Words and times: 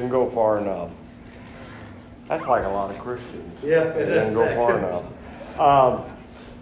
Didn't 0.00 0.12
go 0.12 0.30
far 0.30 0.56
enough. 0.56 0.92
That's 2.26 2.46
like 2.46 2.64
a 2.64 2.68
lot 2.70 2.88
of 2.88 2.98
Christians. 3.00 3.62
Yeah, 3.62 3.84
that's 3.84 3.98
didn't 3.98 4.32
go 4.32 4.46
far 4.54 4.78
enough. 4.78 5.60
Um, 5.60 6.04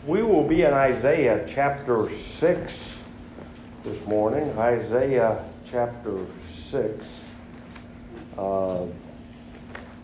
we 0.09 0.25
will 0.25 0.43
be 0.43 0.63
in 0.63 0.73
Isaiah 0.73 1.47
chapter 1.49 2.11
6 2.11 2.99
this 3.85 4.07
morning. 4.09 4.59
Isaiah 4.59 5.45
chapter 5.71 6.27
6. 6.53 7.07
Uh, 8.37 8.87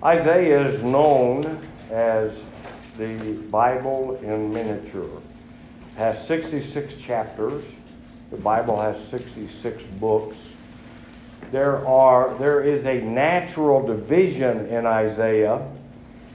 Isaiah 0.04 0.68
is 0.68 0.84
known 0.84 1.60
as 1.90 2.38
the 2.98 3.32
Bible 3.50 4.16
in 4.22 4.52
miniature. 4.52 5.20
Has 5.96 6.24
66 6.24 6.94
chapters. 7.02 7.64
The 8.30 8.36
Bible 8.36 8.80
has 8.80 9.02
66 9.08 9.82
books 9.98 10.53
there 11.50 11.86
are 11.86 12.34
there 12.38 12.62
is 12.62 12.84
a 12.86 13.00
natural 13.00 13.86
division 13.86 14.66
in 14.66 14.86
Isaiah 14.86 15.66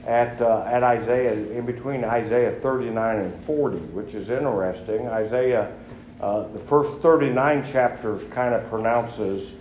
at 0.06 0.40
uh, 0.40 0.64
at 0.66 0.82
Isaiah 0.82 1.34
in 1.34 1.66
between 1.66 2.04
Isaiah 2.04 2.52
39 2.52 3.18
and 3.18 3.34
40, 3.44 3.76
which 3.78 4.14
is 4.14 4.30
interesting. 4.30 5.08
Isaiah, 5.08 5.72
uh, 6.20 6.48
the 6.48 6.58
first 6.58 7.00
39 7.00 7.70
chapters 7.70 8.24
kind 8.32 8.54
of 8.54 8.68
pronounces 8.70 9.52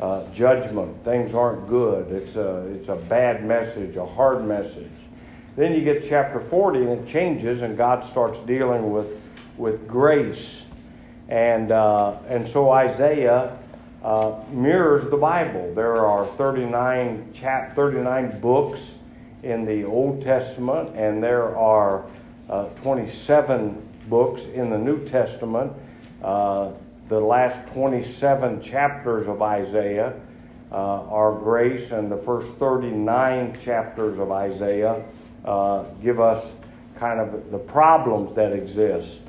uh, 0.00 0.30
judgment. 0.32 1.02
Things 1.04 1.34
aren't 1.34 1.68
good. 1.68 2.12
It's 2.12 2.36
a 2.36 2.66
it's 2.74 2.88
a 2.88 2.96
bad 2.96 3.44
message, 3.44 3.96
a 3.96 4.06
hard 4.06 4.44
message. 4.44 4.90
Then 5.56 5.72
you 5.72 5.82
get 5.82 6.06
chapter 6.06 6.38
40 6.38 6.80
and 6.80 6.88
it 6.90 7.08
changes, 7.08 7.62
and 7.62 7.76
God 7.76 8.04
starts 8.04 8.38
dealing 8.40 8.92
with 8.92 9.20
with 9.56 9.88
grace, 9.88 10.66
and 11.28 11.72
uh, 11.72 12.18
and 12.28 12.46
so 12.46 12.70
Isaiah 12.70 13.58
uh, 14.06 14.40
mirrors 14.52 15.10
the 15.10 15.16
Bible. 15.16 15.74
There 15.74 16.06
are 16.06 16.24
39 16.24 17.32
chap 17.34 17.74
39 17.74 18.38
books 18.40 18.94
in 19.42 19.64
the 19.64 19.82
Old 19.84 20.22
Testament, 20.22 20.94
and 20.94 21.20
there 21.20 21.56
are 21.56 22.06
uh, 22.48 22.66
27 22.76 23.82
books 24.08 24.46
in 24.46 24.70
the 24.70 24.78
New 24.78 25.04
Testament. 25.06 25.72
Uh, 26.22 26.70
the 27.08 27.18
last 27.18 27.66
27 27.72 28.62
chapters 28.62 29.26
of 29.26 29.42
Isaiah 29.42 30.14
uh, 30.70 30.76
are 30.76 31.32
grace, 31.32 31.90
and 31.90 32.10
the 32.10 32.16
first 32.16 32.56
39 32.58 33.58
chapters 33.60 34.20
of 34.20 34.30
Isaiah 34.30 35.04
uh, 35.44 35.82
give 36.00 36.20
us 36.20 36.52
kind 36.94 37.18
of 37.18 37.50
the 37.50 37.58
problems 37.58 38.34
that 38.34 38.52
exist. 38.52 39.22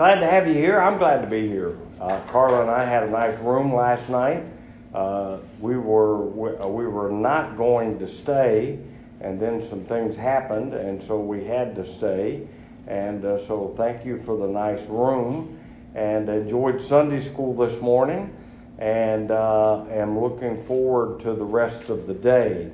Glad 0.00 0.20
to 0.20 0.26
have 0.26 0.48
you 0.48 0.54
here. 0.54 0.80
I'm 0.80 0.96
glad 0.96 1.20
to 1.20 1.26
be 1.28 1.46
here. 1.46 1.76
Uh, 2.00 2.18
Carla 2.20 2.62
and 2.62 2.70
I 2.70 2.86
had 2.86 3.02
a 3.02 3.10
nice 3.10 3.38
room 3.40 3.74
last 3.74 4.08
night. 4.08 4.46
Uh, 4.94 5.40
we 5.60 5.76
were 5.76 6.24
we, 6.24 6.56
uh, 6.56 6.66
we 6.68 6.86
were 6.86 7.10
not 7.10 7.58
going 7.58 7.98
to 7.98 8.08
stay, 8.08 8.78
and 9.20 9.38
then 9.38 9.62
some 9.62 9.84
things 9.84 10.16
happened, 10.16 10.72
and 10.72 11.02
so 11.02 11.20
we 11.20 11.44
had 11.44 11.76
to 11.76 11.86
stay. 11.86 12.48
And 12.86 13.26
uh, 13.26 13.36
so, 13.36 13.74
thank 13.76 14.06
you 14.06 14.18
for 14.18 14.38
the 14.38 14.46
nice 14.46 14.86
room, 14.86 15.60
and 15.94 16.30
enjoyed 16.30 16.80
Sunday 16.80 17.20
school 17.20 17.54
this 17.54 17.78
morning, 17.82 18.34
and 18.78 19.30
uh, 19.30 19.84
am 19.90 20.18
looking 20.18 20.62
forward 20.62 21.20
to 21.24 21.34
the 21.34 21.44
rest 21.44 21.90
of 21.90 22.06
the 22.06 22.14
day. 22.14 22.72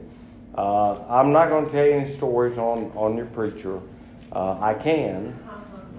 Uh, 0.56 0.92
I'm 1.08 1.32
not 1.32 1.48
going 1.48 1.66
to 1.66 1.72
tell 1.72 1.86
you 1.86 1.94
any 1.94 2.08
stories 2.08 2.56
on 2.56 2.92
on 2.94 3.16
your 3.16 3.26
preacher. 3.26 3.80
I 4.32 4.74
can, 4.74 5.36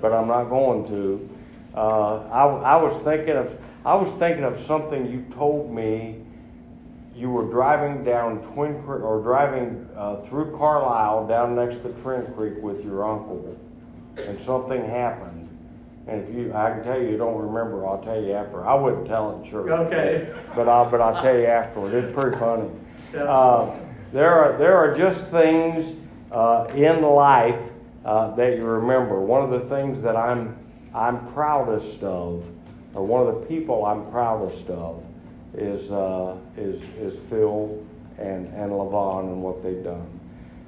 but 0.02 0.14
I'm 0.14 0.28
not 0.28 0.46
going 0.46 0.88
to. 0.88 1.30
Uh, 1.76 2.28
I, 2.30 2.74
I 2.74 2.76
was 2.78 2.98
thinking 3.04 3.36
of 3.36 3.58
I 3.86 3.96
was 3.96 4.12
thinking 4.16 4.44
of 4.44 4.60
something 4.60 5.12
you 5.12 5.26
told 5.36 5.74
me. 5.74 6.24
You 7.16 7.32
were 7.32 7.46
driving 7.46 8.04
down 8.04 8.42
Twin 8.54 8.76
Creek 8.84 9.02
or 9.02 9.22
driving 9.22 9.90
uh, 9.96 10.18
through 10.26 10.56
Carlisle 10.56 11.28
down 11.28 11.56
next 11.56 11.78
to 11.78 11.90
Twin 11.90 12.24
Creek 12.34 12.62
with 12.62 12.84
your 12.86 13.10
uncle, 13.10 13.58
and 14.18 14.40
something 14.40 14.86
happened. 14.86 15.50
And 16.08 16.24
if 16.24 16.34
you, 16.34 16.54
I 16.54 16.72
can 16.72 16.84
tell 16.84 17.02
you, 17.02 17.10
you 17.10 17.18
don't 17.18 17.42
remember. 17.42 17.88
I'll 17.88 18.04
tell 18.04 18.22
you 18.22 18.34
after. 18.34 18.66
I 18.66 18.76
wouldn't 18.76 19.08
tell 19.08 19.32
it 19.32 19.46
in 19.46 19.52
church. 19.52 19.70
Okay. 19.70 20.34
But 20.56 20.70
I'll 20.70 20.90
but 20.90 21.02
I'll 21.02 21.22
tell 21.22 21.36
you 21.36 21.46
afterward. 21.46 21.94
It's 21.94 22.14
pretty 22.14 22.38
funny. 22.38 22.70
Yeah. 23.14 23.24
Uh, 23.24 23.80
there 24.14 24.32
are 24.32 24.58
there 24.58 24.76
are 24.76 24.96
just 24.96 25.32
things 25.32 25.96
uh, 26.32 26.68
in 26.76 27.02
life 27.02 27.60
uh, 28.08 28.34
that 28.36 28.56
you 28.58 28.64
remember. 28.64 29.20
One 29.20 29.44
of 29.44 29.50
the 29.52 29.68
things 29.76 30.02
that 30.02 30.16
I'm 30.16 30.58
I'm 30.96 31.32
proudest 31.34 32.02
of, 32.04 32.44
or 32.96 33.06
one 33.06 33.28
of 33.28 33.40
the 33.40 33.46
people 33.46 33.86
I'm 33.86 34.10
proudest 34.10 34.70
of, 34.70 35.04
is 35.54 35.92
uh, 35.92 36.38
is 36.56 36.82
is 36.98 37.20
Phil 37.20 37.86
and 38.18 38.48
and 38.48 38.72
Levon 38.72 39.26
and 39.26 39.44
what 39.44 39.62
they've 39.62 39.84
done. 39.84 40.08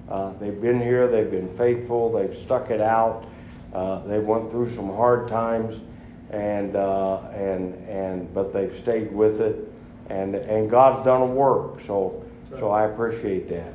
Uh, 0.10 0.34
they've 0.40 0.62
been 0.62 0.82
here. 0.82 1.08
They've 1.08 1.32
been 1.32 1.56
faithful. 1.56 2.12
They've 2.12 2.36
stuck 2.36 2.72
it 2.72 2.82
out. 2.82 3.26
Uh, 3.74 4.00
they 4.08 4.20
went 4.20 4.52
through 4.52 4.70
some 4.72 4.90
hard 4.90 5.28
times, 5.28 5.80
and 6.32 6.76
uh, 6.76 7.22
and 7.30 7.74
and 7.88 8.34
but 8.34 8.52
they've 8.52 8.76
stayed 8.76 9.14
with 9.14 9.40
it, 9.40 9.72
and 10.10 10.36
and 10.36 10.70
God's 10.70 11.06
done 11.06 11.22
a 11.22 11.26
work. 11.26 11.80
So 11.80 12.26
so 12.58 12.72
I 12.72 12.86
appreciate 12.86 13.48
that, 13.50 13.72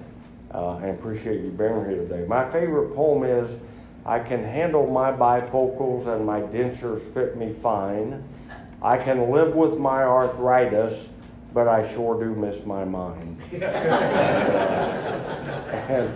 uh, 0.55 0.77
and 0.77 0.91
appreciate 0.91 1.41
you 1.41 1.51
being 1.51 1.85
here 1.85 1.97
today. 1.97 2.25
My 2.27 2.49
favorite 2.51 2.95
poem 2.95 3.25
is. 3.25 3.61
I 4.07 4.19
can 4.19 4.45
handle 4.45 4.87
my 4.87 5.11
bifocals 5.11 6.07
and 6.07 6.27
my 6.27 6.41
dentures 6.41 7.01
fit 7.01 7.39
me 7.39 7.55
fine. 7.55 8.23
I 8.83 8.99
can 8.99 9.31
live 9.31 9.55
with 9.55 9.79
my 9.79 10.03
arthritis, 10.03 11.09
but 11.55 11.69
I 11.69 11.91
sure 11.95 12.23
do 12.23 12.35
miss 12.35 12.67
my 12.67 12.85
mind. 12.85 13.41
and, 13.53 13.65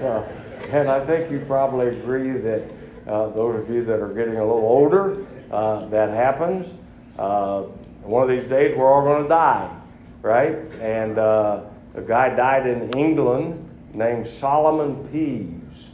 uh, 0.03 0.23
and 0.69 0.91
I 0.91 1.03
think 1.07 1.31
you 1.31 1.41
probably 1.47 1.89
agree 1.99 2.33
that 2.33 2.63
uh, 3.07 3.31
those 3.31 3.63
of 3.63 3.71
you 3.71 3.83
that 3.87 4.01
are 4.01 4.13
getting 4.13 4.37
a 4.37 4.45
little 4.45 4.69
older, 4.69 5.25
uh, 5.51 5.87
that 5.87 6.11
happens. 6.11 6.75
Uh, 7.19 7.63
one 8.03 8.23
of 8.23 8.29
these 8.29 8.45
days, 8.51 8.77
we're 8.77 8.93
all 8.93 9.03
going 9.03 9.23
to 9.23 9.29
die, 9.31 9.75
right? 10.21 10.57
And 10.79 11.17
uh, 11.19 11.63
a 11.95 12.03
guy 12.03 12.37
died 12.37 12.67
in 12.67 12.91
England 12.91 13.68
named 13.95 14.27
Solomon 14.27 15.09
Pease 15.09 15.89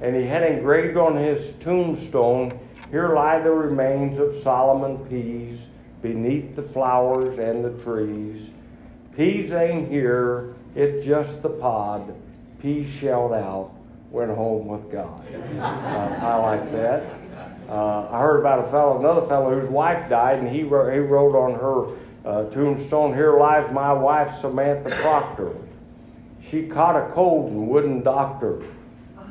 and 0.00 0.14
he 0.14 0.24
had 0.24 0.42
engraved 0.42 0.96
on 0.96 1.16
his 1.16 1.52
tombstone, 1.60 2.58
Here 2.90 3.14
lie 3.14 3.40
the 3.40 3.50
remains 3.50 4.18
of 4.18 4.34
Solomon 4.36 4.98
Pease, 5.06 5.66
beneath 6.02 6.54
the 6.54 6.62
flowers 6.62 7.38
and 7.38 7.64
the 7.64 7.82
trees. 7.82 8.50
Pease 9.16 9.52
ain't 9.52 9.90
here, 9.90 10.54
it's 10.76 11.04
just 11.04 11.42
the 11.42 11.48
pod. 11.48 12.14
Pease 12.62 12.88
shelled 12.88 13.32
out, 13.32 13.72
went 14.10 14.30
home 14.30 14.66
with 14.66 14.90
God. 14.90 15.24
Uh, 15.58 16.18
I 16.20 16.36
like 16.36 16.72
that. 16.72 17.04
Uh, 17.68 18.08
I 18.10 18.20
heard 18.20 18.40
about 18.40 18.66
a 18.66 18.70
fellow, 18.70 18.98
another 18.98 19.26
fellow 19.26 19.58
whose 19.58 19.68
wife 19.68 20.08
died, 20.08 20.38
and 20.38 20.48
he 20.48 20.62
wrote, 20.62 20.92
he 20.92 21.00
wrote 21.00 21.36
on 21.36 21.54
her 21.54 21.96
uh, 22.24 22.48
tombstone, 22.50 23.12
Here 23.14 23.38
lies 23.38 23.70
my 23.72 23.92
wife, 23.92 24.32
Samantha 24.32 24.90
Proctor. 25.02 25.54
She 26.50 26.66
caught 26.66 26.96
a 26.96 27.12
cold 27.12 27.50
and 27.50 27.68
wouldn't 27.68 28.04
doctor. 28.04 28.62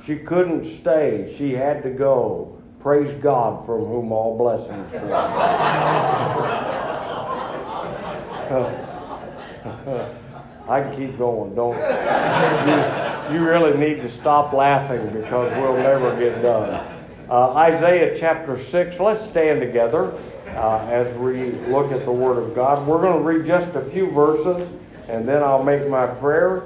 She 0.06 0.18
couldn't 0.18 0.66
stay. 0.66 1.34
She 1.38 1.54
had 1.54 1.84
to 1.84 1.90
go. 1.90 2.62
Praise 2.80 3.14
God 3.22 3.66
from 3.66 3.86
whom 3.86 4.12
all 4.12 4.38
blessings 4.38 4.90
flow. 4.92 5.00
I 10.70 10.82
can 10.82 10.96
keep 10.96 11.18
going. 11.18 11.56
Don't 11.56 11.78
you, 11.78 13.36
you 13.36 13.46
really 13.46 13.78
need 13.78 14.02
to 14.02 14.10
stop 14.10 14.54
laughing 14.54 15.08
because 15.08 15.52
we'll 15.58 15.78
never 15.78 16.18
get 16.20 16.42
done. 16.42 16.86
Uh, 17.30 17.54
Isaiah 17.54 18.16
chapter 18.18 18.58
6. 18.58 19.00
Let's 19.00 19.22
stand 19.22 19.60
together 19.60 20.14
uh, 20.50 20.88
as 20.90 21.18
we 21.18 21.52
look 21.68 21.92
at 21.92 22.06
the 22.06 22.12
Word 22.12 22.38
of 22.38 22.54
God. 22.54 22.86
We're 22.88 23.02
going 23.02 23.18
to 23.18 23.24
read 23.24 23.46
just 23.46 23.76
a 23.76 23.82
few 23.82 24.12
verses 24.12 24.70
and 25.08 25.28
then 25.28 25.42
I'll 25.42 25.64
make 25.64 25.88
my 25.90 26.06
prayer 26.06 26.64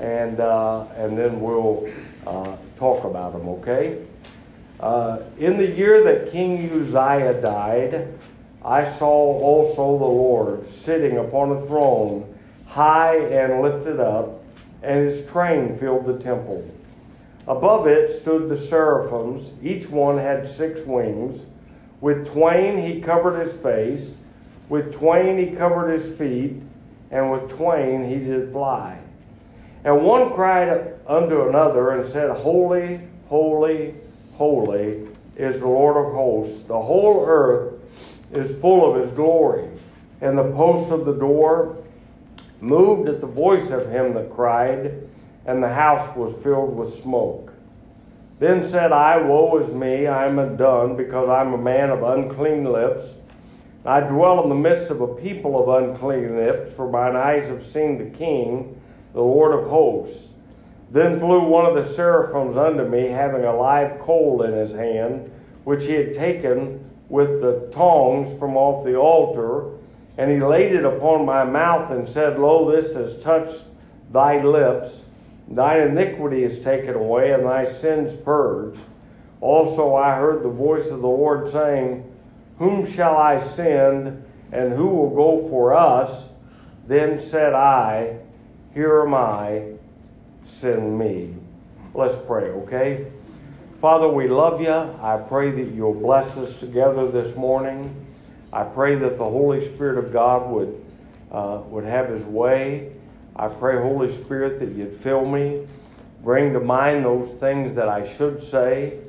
and, 0.00 0.40
uh, 0.40 0.86
and 0.96 1.16
then 1.16 1.40
we'll 1.40 1.90
uh, 2.26 2.56
talk 2.76 3.04
about 3.04 3.32
them, 3.32 3.48
okay? 3.48 3.98
Uh, 4.80 5.22
in 5.38 5.58
the 5.58 5.66
year 5.66 6.02
that 6.02 6.32
King 6.32 6.70
Uzziah 6.72 7.40
died, 7.40 8.08
I 8.64 8.84
saw 8.84 9.08
also 9.08 9.98
the 9.98 10.04
Lord 10.04 10.70
sitting 10.70 11.18
upon 11.18 11.52
a 11.52 11.66
throne, 11.66 12.32
high 12.66 13.16
and 13.16 13.60
lifted 13.62 14.00
up, 14.00 14.42
and 14.82 15.06
his 15.06 15.26
train 15.26 15.76
filled 15.76 16.06
the 16.06 16.18
temple. 16.18 16.68
Above 17.46 17.86
it 17.86 18.08
stood 18.20 18.48
the 18.48 18.56
seraphims, 18.56 19.52
each 19.62 19.88
one 19.88 20.16
had 20.16 20.46
six 20.46 20.82
wings. 20.86 21.44
With 22.00 22.32
twain 22.32 22.80
he 22.82 23.00
covered 23.00 23.38
his 23.38 23.52
face, 23.52 24.14
with 24.68 24.94
twain 24.94 25.38
he 25.38 25.54
covered 25.56 25.90
his 25.90 26.16
feet, 26.16 26.60
and 27.10 27.30
with 27.30 27.50
twain 27.50 28.04
he 28.04 28.16
did 28.16 28.50
fly. 28.50 28.98
And 29.84 30.02
one 30.02 30.32
cried 30.32 30.94
unto 31.06 31.48
another 31.48 31.90
and 31.90 32.08
said, 32.08 32.30
Holy, 32.30 33.00
holy, 33.28 33.94
holy 34.34 35.08
is 35.36 35.60
the 35.60 35.66
Lord 35.66 35.96
of 35.96 36.12
hosts. 36.12 36.64
The 36.64 36.80
whole 36.80 37.24
earth 37.26 37.74
is 38.32 38.58
full 38.60 38.90
of 38.94 39.02
his 39.02 39.10
glory. 39.12 39.68
And 40.20 40.38
the 40.38 40.52
posts 40.52 40.92
of 40.92 41.04
the 41.04 41.14
door 41.14 41.82
moved 42.60 43.08
at 43.08 43.20
the 43.20 43.26
voice 43.26 43.70
of 43.70 43.90
him 43.90 44.14
that 44.14 44.30
cried, 44.30 45.08
and 45.46 45.62
the 45.62 45.68
house 45.68 46.16
was 46.16 46.32
filled 46.42 46.76
with 46.76 46.94
smoke. 46.94 47.52
Then 48.38 48.64
said 48.64 48.92
I, 48.92 49.18
Woe 49.18 49.58
is 49.58 49.72
me, 49.74 50.06
I 50.06 50.26
am 50.26 50.38
undone, 50.38 50.96
because 50.96 51.28
I 51.28 51.40
am 51.40 51.54
a 51.54 51.58
man 51.58 51.90
of 51.90 52.04
unclean 52.04 52.64
lips. 52.64 53.16
I 53.84 54.00
dwell 54.00 54.42
in 54.44 54.48
the 54.48 54.54
midst 54.54 54.92
of 54.92 55.00
a 55.00 55.08
people 55.08 55.60
of 55.60 55.82
unclean 55.82 56.36
lips, 56.36 56.72
for 56.72 56.88
mine 56.88 57.16
eyes 57.16 57.48
have 57.48 57.64
seen 57.64 57.98
the 57.98 58.16
King, 58.16 58.80
the 59.12 59.20
Lord 59.20 59.58
of 59.58 59.68
hosts. 59.68 60.30
Then 60.90 61.18
flew 61.18 61.40
one 61.40 61.64
of 61.66 61.74
the 61.74 61.90
seraphims 61.90 62.56
unto 62.56 62.86
me, 62.86 63.08
having 63.08 63.44
a 63.44 63.56
live 63.56 63.98
coal 63.98 64.42
in 64.42 64.52
his 64.52 64.72
hand, 64.72 65.30
which 65.64 65.84
he 65.84 65.92
had 65.92 66.12
taken 66.12 66.84
with 67.08 67.40
the 67.40 67.68
tongs 67.72 68.38
from 68.38 68.56
off 68.56 68.84
the 68.84 68.96
altar, 68.96 69.70
and 70.18 70.30
he 70.30 70.40
laid 70.40 70.72
it 70.72 70.84
upon 70.84 71.24
my 71.24 71.44
mouth 71.44 71.90
and 71.90 72.08
said, 72.08 72.38
Lo, 72.38 72.70
this 72.70 72.94
has 72.94 73.18
touched 73.22 73.64
thy 74.10 74.42
lips. 74.42 75.02
Thine 75.48 75.88
iniquity 75.88 76.44
is 76.44 76.62
taken 76.62 76.94
away, 76.94 77.32
and 77.32 77.44
thy 77.44 77.64
sins 77.64 78.14
purged. 78.14 78.80
Also 79.40 79.94
I 79.94 80.14
heard 80.16 80.42
the 80.42 80.48
voice 80.48 80.88
of 80.88 81.00
the 81.00 81.08
Lord 81.08 81.48
saying, 81.50 82.10
Whom 82.58 82.86
shall 82.86 83.16
I 83.16 83.40
send, 83.40 84.24
and 84.52 84.72
who 84.72 84.88
will 84.88 85.10
go 85.10 85.48
for 85.48 85.74
us? 85.74 86.28
Then 86.86 87.18
said 87.18 87.54
I, 87.54 88.18
Here 88.74 89.02
am 89.02 89.12
I, 89.12 89.64
send 90.46 90.98
me. 90.98 91.34
Let's 91.92 92.16
pray, 92.26 92.44
okay? 92.44 93.06
Father, 93.82 94.08
we 94.08 94.28
love 94.28 94.62
you. 94.62 94.72
I 94.72 95.18
pray 95.28 95.50
that 95.50 95.74
you'll 95.74 95.92
bless 95.92 96.38
us 96.38 96.58
together 96.58 97.06
this 97.06 97.36
morning. 97.36 97.94
I 98.50 98.64
pray 98.64 98.94
that 98.94 99.18
the 99.18 99.24
Holy 99.24 99.62
Spirit 99.74 99.98
of 99.98 100.10
God 100.10 100.50
would, 100.50 100.82
uh, 101.30 101.60
would 101.66 101.84
have 101.84 102.08
his 102.08 102.24
way. 102.24 102.92
I 103.36 103.48
pray, 103.48 103.76
Holy 103.76 104.10
Spirit, 104.10 104.58
that 104.60 104.70
you'd 104.70 104.94
fill 104.94 105.26
me, 105.26 105.66
bring 106.24 106.54
to 106.54 106.60
mind 106.60 107.04
those 107.04 107.34
things 107.34 107.74
that 107.74 107.90
I 107.90 108.10
should 108.10 108.42
say, 108.42 109.00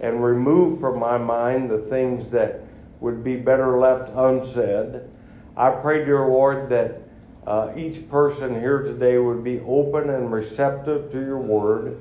and 0.00 0.24
remove 0.24 0.80
from 0.80 0.98
my 0.98 1.18
mind 1.18 1.70
the 1.70 1.76
things 1.76 2.30
that 2.30 2.62
would 3.00 3.22
be 3.22 3.36
better 3.36 3.78
left 3.78 4.10
unsaid. 4.16 5.02
I 5.58 5.70
pray, 5.72 6.06
dear 6.06 6.26
Lord, 6.26 6.70
that 6.70 7.02
uh, 7.46 7.72
each 7.76 8.08
person 8.08 8.60
here 8.60 8.82
today 8.82 9.18
would 9.18 9.42
be 9.42 9.60
open 9.60 10.10
and 10.10 10.32
receptive 10.32 11.10
to 11.12 11.18
your 11.18 11.38
word. 11.38 11.98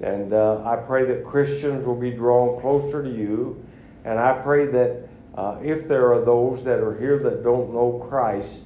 And 0.00 0.32
uh, 0.32 0.62
I 0.64 0.76
pray 0.76 1.04
that 1.06 1.24
Christians 1.24 1.86
will 1.86 1.96
be 1.96 2.10
drawn 2.10 2.60
closer 2.60 3.02
to 3.02 3.10
you. 3.10 3.62
And 4.04 4.18
I 4.18 4.34
pray 4.34 4.66
that 4.66 5.08
uh, 5.34 5.58
if 5.62 5.88
there 5.88 6.12
are 6.12 6.24
those 6.24 6.64
that 6.64 6.78
are 6.78 6.98
here 6.98 7.18
that 7.18 7.42
don't 7.42 7.72
know 7.72 8.06
Christ, 8.08 8.62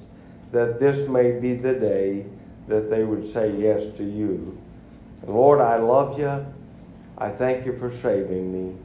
that 0.51 0.79
this 0.79 1.07
may 1.07 1.39
be 1.39 1.55
the 1.55 1.73
day 1.73 2.25
that 2.67 2.89
they 2.89 3.03
would 3.03 3.27
say 3.27 3.55
yes 3.55 3.97
to 3.97 4.03
you. 4.03 4.57
Lord, 5.25 5.59
I 5.59 5.77
love 5.77 6.19
you. 6.19 6.45
I 7.17 7.29
thank 7.29 7.65
you 7.65 7.77
for 7.77 7.91
saving 7.91 8.51
me. 8.51 8.75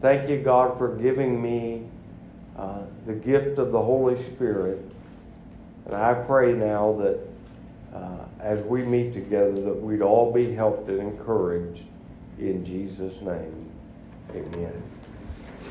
Thank 0.00 0.28
you, 0.28 0.40
God, 0.40 0.76
for 0.78 0.96
giving 0.96 1.40
me 1.42 1.86
uh, 2.56 2.82
the 3.06 3.14
gift 3.14 3.58
of 3.58 3.72
the 3.72 3.82
Holy 3.82 4.22
Spirit. 4.22 4.93
And 5.86 5.94
I 5.94 6.14
pray 6.14 6.52
now 6.52 6.92
that 7.00 7.20
uh, 7.94 8.24
as 8.40 8.62
we 8.64 8.82
meet 8.82 9.14
together, 9.14 9.52
that 9.52 9.80
we'd 9.80 10.02
all 10.02 10.32
be 10.32 10.52
helped 10.52 10.88
and 10.88 11.00
encouraged 11.00 11.84
in 12.38 12.64
Jesus' 12.64 13.20
name. 13.20 13.70
Amen. 14.34 14.82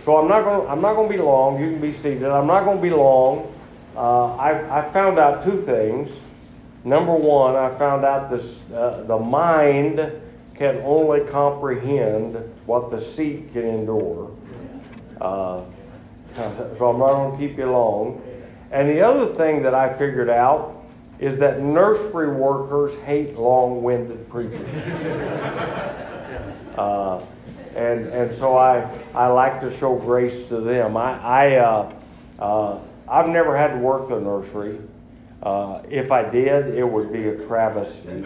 So 0.05 0.17
I'm 0.17 0.27
not 0.27 0.43
going. 0.43 0.67
I'm 0.69 0.81
not 0.81 0.95
going 0.95 1.09
to 1.09 1.17
be 1.17 1.21
long. 1.21 1.61
You 1.61 1.71
can 1.71 1.81
be 1.81 1.91
seated. 1.91 2.23
I'm 2.23 2.47
not 2.47 2.63
going 2.65 2.77
to 2.77 2.83
be 2.83 2.89
long. 2.89 3.53
Uh, 3.95 4.35
I, 4.35 4.79
I 4.79 4.89
found 4.91 5.19
out 5.19 5.43
two 5.43 5.61
things. 5.61 6.11
Number 6.83 7.13
one, 7.13 7.55
I 7.55 7.73
found 7.75 8.03
out 8.03 8.29
this: 8.29 8.63
uh, 8.71 9.03
the 9.03 9.19
mind 9.19 10.11
can 10.55 10.77
only 10.77 11.21
comprehend 11.21 12.35
what 12.65 12.89
the 12.89 12.99
seat 12.99 13.53
can 13.53 13.65
endure. 13.65 14.31
Uh, 15.19 15.61
so 16.35 16.89
I'm 16.89 16.99
not 16.99 17.13
going 17.13 17.31
to 17.31 17.47
keep 17.47 17.57
you 17.57 17.69
long. 17.69 18.21
And 18.73 18.89
the 18.89 19.01
other 19.01 19.27
thing 19.27 19.61
that 19.63 19.75
I 19.75 19.93
figured 19.93 20.31
out 20.31 20.83
is 21.19 21.37
that 21.37 21.61
nursery 21.61 22.27
workers 22.27 22.95
hate 23.03 23.37
long-winded 23.37 24.29
preachers. 24.29 24.67
Uh, 26.73 27.23
and 27.75 28.07
and 28.07 28.33
so 28.33 28.57
I 28.57 28.89
I 29.13 29.27
like 29.27 29.61
to 29.61 29.69
show 29.69 29.95
grace 29.95 30.47
to 30.47 30.59
them. 30.59 30.97
I 30.97 31.19
I 31.21 31.55
uh, 31.57 31.93
uh, 32.39 32.79
I've 33.07 33.29
never 33.29 33.55
had 33.55 33.73
to 33.73 33.77
work 33.77 34.09
the 34.09 34.19
nursery. 34.19 34.79
Uh, 35.43 35.83
if 35.87 36.11
I 36.11 36.27
did, 36.27 36.73
it 36.73 36.83
would 36.83 37.13
be 37.13 37.27
a 37.27 37.35
travesty. 37.45 38.25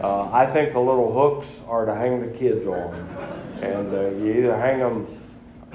Uh, 0.00 0.30
I 0.30 0.46
think 0.46 0.72
the 0.72 0.78
little 0.78 1.12
hooks 1.12 1.62
are 1.66 1.84
to 1.84 1.94
hang 1.94 2.20
the 2.20 2.38
kids 2.38 2.66
on, 2.68 2.94
and 3.60 3.92
uh, 3.92 4.10
you 4.10 4.34
either 4.34 4.56
hang 4.56 4.78
them 4.78 5.06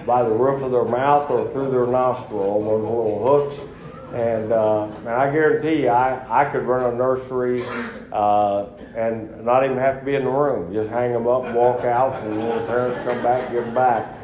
by 0.05 0.23
the 0.23 0.29
roof 0.29 0.61
of 0.61 0.71
their 0.71 0.85
mouth 0.85 1.29
or 1.29 1.51
through 1.51 1.71
their 1.71 1.87
nostril 1.87 2.59
on 2.59 2.63
those 2.63 2.83
little 2.83 3.27
hooks. 3.27 3.74
And, 4.13 4.51
uh, 4.51 4.87
I 5.07 5.31
guarantee 5.31 5.83
you, 5.83 5.89
I, 5.89 6.43
I 6.43 6.45
could 6.45 6.63
run 6.63 6.93
a 6.93 6.95
nursery 6.95 7.63
uh, 8.13 8.67
and 8.95 9.43
not 9.43 9.65
even 9.65 9.77
have 9.77 9.99
to 9.99 10.05
be 10.05 10.15
in 10.15 10.23
the 10.23 10.29
room. 10.29 10.73
Just 10.73 10.89
hang 10.89 11.11
them 11.11 11.27
up 11.27 11.53
walk 11.53 11.83
out, 11.83 12.21
and 12.23 12.37
when 12.37 12.55
the 12.55 12.65
parents 12.65 12.97
come 12.99 13.21
back, 13.21 13.51
give 13.51 13.65
them 13.65 13.73
back. 13.73 14.19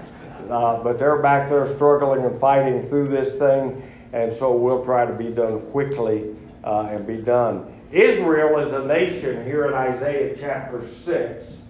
Uh, 0.50 0.82
but 0.84 1.00
they're 1.00 1.22
back 1.22 1.50
there 1.50 1.66
struggling 1.76 2.24
and 2.26 2.40
fighting 2.40 2.88
through 2.90 3.08
this 3.08 3.38
thing, 3.38 3.82
and 4.14 4.34
so 4.34 4.56
we'll 4.56 4.84
try 4.84 5.06
to 5.06 5.14
be 5.14 5.30
done 5.30 5.62
quickly 5.72 6.36
uh, 6.64 6.90
and 6.92 7.06
be 7.06 7.18
done. 7.18 7.74
Israel 7.92 8.60
as 8.60 8.72
a 8.72 8.86
nation, 8.86 9.44
here 9.46 9.66
in 9.68 9.74
Isaiah 9.74 10.36
chapter 10.38 10.86
6, 10.86 11.64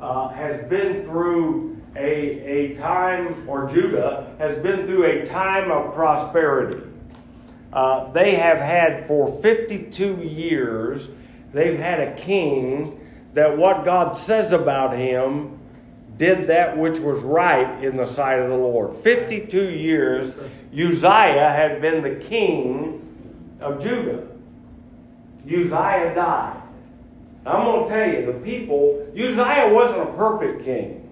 uh, 0.00 0.28
has 0.28 0.62
been 0.68 1.04
through 1.04 1.80
a, 1.96 2.02
a 2.02 2.74
time, 2.76 3.48
or 3.48 3.68
Judah 3.68 4.34
has 4.38 4.58
been 4.58 4.86
through 4.86 5.04
a 5.04 5.26
time 5.26 5.70
of 5.70 5.94
prosperity. 5.94 6.82
Uh, 7.76 8.10
they 8.12 8.36
have 8.36 8.56
had 8.56 9.06
for 9.06 9.28
52 9.42 10.22
years, 10.22 11.10
they've 11.52 11.78
had 11.78 12.00
a 12.00 12.14
king 12.16 12.98
that 13.34 13.58
what 13.58 13.84
God 13.84 14.16
says 14.16 14.52
about 14.52 14.94
him 14.94 15.58
did 16.16 16.46
that 16.46 16.78
which 16.78 16.98
was 16.98 17.20
right 17.20 17.84
in 17.84 17.98
the 17.98 18.06
sight 18.06 18.38
of 18.38 18.48
the 18.48 18.56
Lord. 18.56 18.94
52 18.94 19.68
years, 19.68 20.34
Uzziah 20.72 21.52
had 21.52 21.82
been 21.82 22.02
the 22.02 22.14
king 22.14 23.58
of 23.60 23.82
Judah. 23.82 24.26
Uzziah 25.44 26.14
died. 26.14 26.62
I'm 27.44 27.62
going 27.62 27.90
to 27.90 27.94
tell 27.94 28.08
you, 28.10 28.24
the 28.24 28.38
people, 28.38 29.06
Uzziah 29.12 29.70
wasn't 29.74 30.00
a 30.08 30.12
perfect 30.14 30.64
king. 30.64 31.06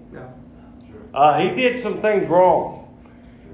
Uh, 1.13 1.39
he 1.39 1.55
did 1.55 1.79
some 1.79 2.01
things 2.01 2.27
wrong. 2.27 2.84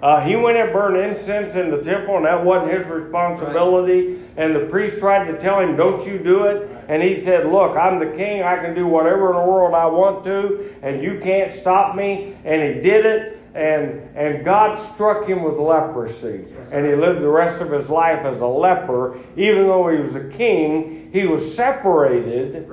Uh, 0.01 0.20
he 0.22 0.36
went 0.36 0.58
and 0.58 0.74
burned 0.74 0.98
incense 0.98 1.53
in 1.53 1.70
the 1.70 1.81
temple, 1.81 2.17
and 2.17 2.25
that 2.25 2.43
wasn't 2.43 2.72
his 2.72 2.88
responsibility. 2.88 4.20
And 4.36 4.55
the 4.55 4.65
priest 4.65 4.98
tried 4.98 5.25
to 5.25 5.39
tell 5.39 5.60
him, 5.60 5.75
Don't 5.75 6.05
you 6.08 6.17
do 6.17 6.46
it. 6.46 6.70
And 6.88 7.03
he 7.03 7.20
said, 7.20 7.46
Look, 7.46 7.77
I'm 7.77 8.00
the 8.00 8.17
king. 8.17 8.41
I 8.41 8.58
can 8.58 8.74
do 8.74 8.88
whatever 8.88 9.29
in 9.29 9.36
the 9.36 9.51
world 9.51 9.75
I 9.75 9.86
want 9.86 10.24
to, 10.24 10.74
and 10.81 11.03
you 11.03 11.20
can't 11.20 11.53
stop 11.53 11.96
me. 11.96 12.36
And 12.43 12.62
he 12.62 12.81
did 12.81 13.05
it. 13.05 13.38
And, 13.53 14.15
and 14.15 14.46
God 14.46 14.75
struck 14.75 15.27
him 15.27 15.43
with 15.43 15.58
leprosy. 15.58 16.46
And 16.72 16.86
he 16.86 16.96
lived 16.96 17.22
the 17.22 17.27
rest 17.27 17.62
of 17.62 17.70
his 17.70 17.89
life 17.89 18.25
as 18.25 18.39
a 18.39 18.48
leper. 18.48 19.20
Even 19.36 19.67
though 19.67 19.89
he 19.89 20.00
was 20.00 20.15
a 20.15 20.29
king, 20.29 21.12
he 21.12 21.27
was 21.27 21.53
separated 21.53 22.65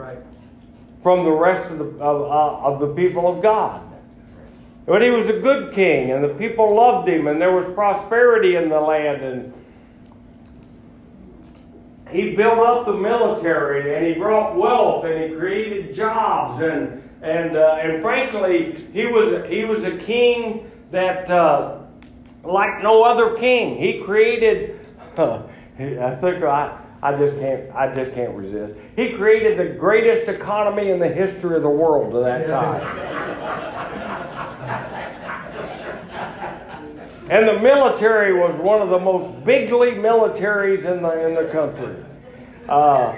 from 1.03 1.25
the 1.25 1.33
rest 1.33 1.71
of 1.73 1.79
the, 1.79 1.85
of, 2.03 2.23
uh, 2.23 2.67
of 2.69 2.81
the 2.81 2.95
people 2.95 3.27
of 3.27 3.43
God. 3.43 3.88
But 4.89 5.03
he 5.03 5.11
was 5.11 5.29
a 5.29 5.39
good 5.39 5.75
king, 5.75 6.13
and 6.13 6.25
the 6.25 6.31
people 6.31 6.75
loved 6.75 7.11
him, 7.11 7.27
and 7.27 7.39
there 7.39 7.53
was 7.53 7.67
prosperity 7.75 8.57
in 8.57 8.71
the 8.71 8.81
land. 8.81 9.23
And 9.23 9.53
he 12.11 12.35
built 12.35 12.59
up 12.59 12.87
the 12.87 12.95
military, 12.95 13.95
and 13.95 14.07
he 14.07 14.15
brought 14.15 14.57
wealth, 14.57 15.05
and 15.05 15.23
he 15.23 15.37
created 15.37 15.95
jobs, 15.95 16.63
and 16.63 17.03
and 17.21 17.55
uh, 17.55 17.77
and 17.83 18.01
frankly, 18.01 18.83
he 18.95 19.05
was 19.05 19.47
he 19.51 19.67
was 19.67 19.85
a 19.85 19.99
king 19.99 20.71
that 20.91 21.29
uh, 21.31 21.81
like 22.43 22.83
no 22.83 23.03
other 23.03 23.37
king. 23.37 23.77
He 23.77 24.01
created. 24.01 24.81
I 25.19 26.15
think 26.15 26.43
I. 26.43 26.79
I 27.01 27.17
just 27.17 27.39
can't. 27.39 27.71
I 27.75 27.93
just 27.95 28.13
can't 28.13 28.35
resist. 28.35 28.75
He 28.97 29.13
created 29.13 29.59
the 29.59 29.79
greatest 29.79 30.29
economy 30.29 30.91
in 30.91 30.99
the 30.99 31.09
history 31.09 31.55
of 31.57 31.63
the 31.63 31.71
world 31.71 32.15
at 32.17 32.47
that 32.47 32.49
time. 32.49 33.09
And 37.31 37.47
the 37.47 37.61
military 37.61 38.33
was 38.35 38.57
one 38.57 38.81
of 38.81 38.89
the 38.89 38.99
most 38.99 39.45
bigly 39.45 39.93
militaries 39.93 40.87
in 40.87 41.03
the, 41.03 41.27
in 41.27 41.35
the 41.35 41.53
country. 41.53 41.95
Uh, 42.67 43.15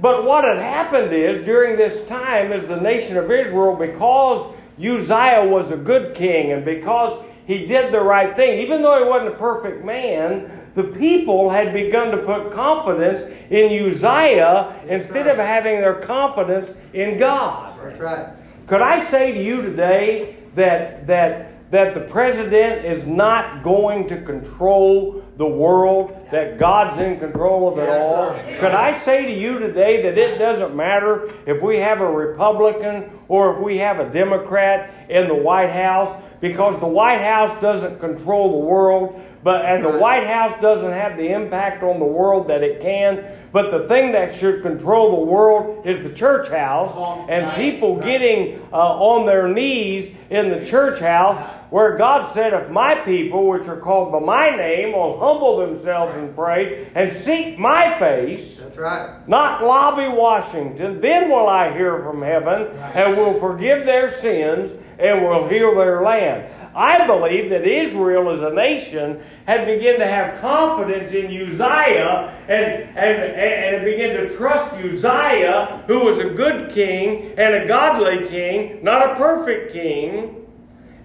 but 0.00 0.24
what 0.24 0.44
had 0.44 0.58
happened 0.58 1.12
is, 1.12 1.44
during 1.44 1.76
this 1.76 2.06
time, 2.06 2.52
as 2.52 2.66
the 2.66 2.80
nation 2.80 3.16
of 3.16 3.30
Israel, 3.32 3.74
because 3.74 4.54
Uzziah 4.78 5.44
was 5.44 5.72
a 5.72 5.76
good 5.76 6.14
king 6.14 6.52
and 6.52 6.64
because 6.64 7.20
he 7.48 7.64
did 7.64 7.94
the 7.94 8.02
right 8.02 8.36
thing. 8.36 8.60
Even 8.60 8.82
though 8.82 9.02
he 9.02 9.08
wasn't 9.08 9.34
a 9.34 9.38
perfect 9.38 9.82
man, 9.82 10.70
the 10.74 10.84
people 10.84 11.48
had 11.48 11.72
begun 11.72 12.10
to 12.10 12.18
put 12.18 12.52
confidence 12.52 13.22
in 13.48 13.90
Uzziah 13.90 14.78
instead 14.86 15.26
of 15.26 15.38
having 15.38 15.80
their 15.80 15.94
confidence 15.94 16.70
in 16.92 17.18
God. 17.18 17.74
That's 17.82 17.98
right. 17.98 18.28
Could 18.66 18.82
I 18.82 19.02
say 19.02 19.32
to 19.32 19.42
you 19.42 19.62
today 19.62 20.36
that 20.56 21.06
that 21.06 21.70
that 21.70 21.94
the 21.94 22.00
president 22.00 22.84
is 22.84 23.06
not 23.06 23.62
going 23.62 24.08
to 24.08 24.20
control 24.20 25.24
the 25.38 25.46
world, 25.46 26.14
that 26.32 26.58
God's 26.58 27.00
in 27.00 27.18
control 27.18 27.72
of 27.72 27.78
it 27.78 27.82
Yes, 27.84 28.02
all? 28.02 28.34
sir. 28.34 28.56
Could 28.60 28.72
I 28.72 28.98
say 28.98 29.24
to 29.24 29.32
you 29.32 29.60
today 29.60 30.02
that 30.02 30.18
it 30.18 30.36
doesn't 30.36 30.74
matter 30.74 31.30
if 31.46 31.62
we 31.62 31.78
have 31.78 32.00
a 32.00 32.10
Republican 32.10 33.08
or 33.28 33.54
if 33.54 33.62
we 33.62 33.78
have 33.78 34.00
a 34.00 34.10
Democrat 34.10 34.92
in 35.08 35.28
the 35.28 35.34
White 35.34 35.70
House 35.70 36.12
because 36.40 36.78
the 36.80 36.86
White 36.86 37.20
House 37.20 37.60
doesn't 37.60 37.98
control 38.00 38.60
the 38.60 38.66
world, 38.66 39.20
but 39.42 39.64
and 39.64 39.84
the 39.84 39.98
White 39.98 40.26
House 40.26 40.60
doesn't 40.60 40.92
have 40.92 41.16
the 41.16 41.32
impact 41.32 41.82
on 41.82 41.98
the 41.98 42.04
world 42.04 42.48
that 42.48 42.62
it 42.62 42.80
can. 42.80 43.24
But 43.52 43.70
the 43.70 43.88
thing 43.88 44.12
that 44.12 44.34
should 44.34 44.62
control 44.62 45.24
the 45.24 45.30
world 45.30 45.86
is 45.86 46.00
the 46.02 46.12
church 46.12 46.48
house 46.48 47.26
and 47.28 47.54
people 47.56 47.96
getting 47.96 48.60
uh, 48.72 48.76
on 48.76 49.26
their 49.26 49.48
knees 49.48 50.14
in 50.30 50.50
the 50.50 50.64
church 50.64 51.00
house 51.00 51.38
where 51.70 51.96
God 51.96 52.28
said, 52.28 52.52
If 52.52 52.70
my 52.70 52.94
people, 52.94 53.48
which 53.48 53.68
are 53.68 53.76
called 53.76 54.12
by 54.12 54.20
my 54.20 54.56
name, 54.56 54.92
will 54.92 55.18
humble 55.18 55.58
themselves 55.58 56.16
and 56.16 56.34
pray 56.34 56.90
and 56.94 57.12
seek 57.12 57.58
my 57.58 57.98
face, 57.98 58.56
That's 58.56 58.76
right. 58.76 59.28
not 59.28 59.62
lobby 59.62 60.08
Washington, 60.08 61.00
then 61.00 61.30
will 61.30 61.48
I 61.48 61.72
hear 61.72 62.02
from 62.02 62.22
heaven 62.22 62.68
and 62.76 63.16
will 63.16 63.38
forgive 63.38 63.86
their 63.86 64.10
sins 64.10 64.72
and 64.98 65.24
will 65.24 65.48
heal 65.48 65.74
their 65.74 66.02
land. 66.02 66.52
I 66.74 67.06
believe 67.06 67.50
that 67.50 67.66
Israel 67.66 68.30
as 68.30 68.40
a 68.40 68.54
nation 68.54 69.20
had 69.46 69.66
begun 69.66 69.98
to 69.98 70.06
have 70.06 70.40
confidence 70.40 71.12
in 71.12 71.26
Uzziah 71.26 72.34
and, 72.48 72.96
and, 72.96 72.96
and 72.96 73.68
and 73.78 73.84
began 73.84 74.16
to 74.16 74.36
trust 74.36 74.74
Uzziah, 74.74 75.82
who 75.86 76.04
was 76.04 76.18
a 76.18 76.30
good 76.30 76.72
king 76.72 77.34
and 77.36 77.54
a 77.54 77.66
godly 77.66 78.28
king, 78.28 78.82
not 78.82 79.10
a 79.10 79.14
perfect 79.16 79.72
king, 79.72 80.37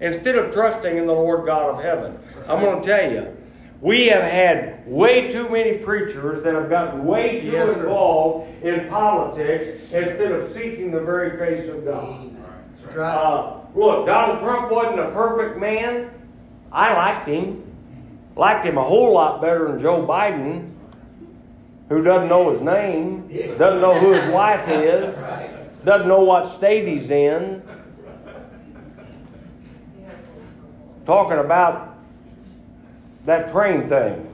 instead 0.04 0.36
of 0.36 0.52
trusting 0.52 0.96
in 0.96 1.06
the 1.06 1.12
Lord 1.12 1.46
God 1.46 1.70
of 1.76 1.82
heaven. 1.82 2.18
I'm 2.46 2.60
going 2.60 2.82
to 2.82 2.86
tell 2.86 3.10
you, 3.10 3.34
we 3.80 4.06
have 4.08 4.22
had 4.22 4.86
way 4.86 5.32
too 5.32 5.48
many 5.48 5.78
preachers 5.78 6.42
that 6.44 6.54
have 6.54 6.68
gotten 6.68 7.04
way 7.06 7.40
too 7.40 7.46
Yes, 7.48 7.72
sir. 7.72 7.80
involved 7.80 8.62
in 8.64 8.88
politics 8.88 9.66
instead 9.92 10.30
of 10.32 10.48
seeking 10.50 10.90
the 10.90 11.00
very 11.00 11.38
face 11.38 11.68
of 11.70 11.84
God. 11.84 12.30
That's 12.82 12.96
right. 12.96 13.14
Uh, 13.14 13.60
look, 13.74 14.06
Donald 14.06 14.40
Trump 14.40 14.70
wasn't 14.70 15.00
a 15.00 15.10
perfect 15.10 15.58
man. 15.58 16.10
I 16.70 16.92
liked 16.94 17.26
him. 17.28 17.62
Liked 18.36 18.66
him 18.66 18.76
a 18.78 18.84
whole 18.84 19.12
lot 19.14 19.40
better 19.40 19.68
than 19.68 19.80
Joe 19.80 20.06
Biden, 20.06 20.72
who 21.88 22.02
doesn't 22.02 22.28
know 22.28 22.50
his 22.50 22.60
name, 22.60 23.28
doesn't 23.58 23.80
know 23.80 23.98
who 23.98 24.12
his 24.12 24.30
wife 24.32 24.68
is, 24.68 25.14
doesn't 25.84 26.08
know 26.08 26.24
what 26.24 26.46
state 26.46 26.88
he's 26.88 27.10
in. 27.10 27.62
Talking 31.06 31.38
about 31.38 31.96
that 33.26 33.50
train 33.50 33.86
thing. 33.86 34.30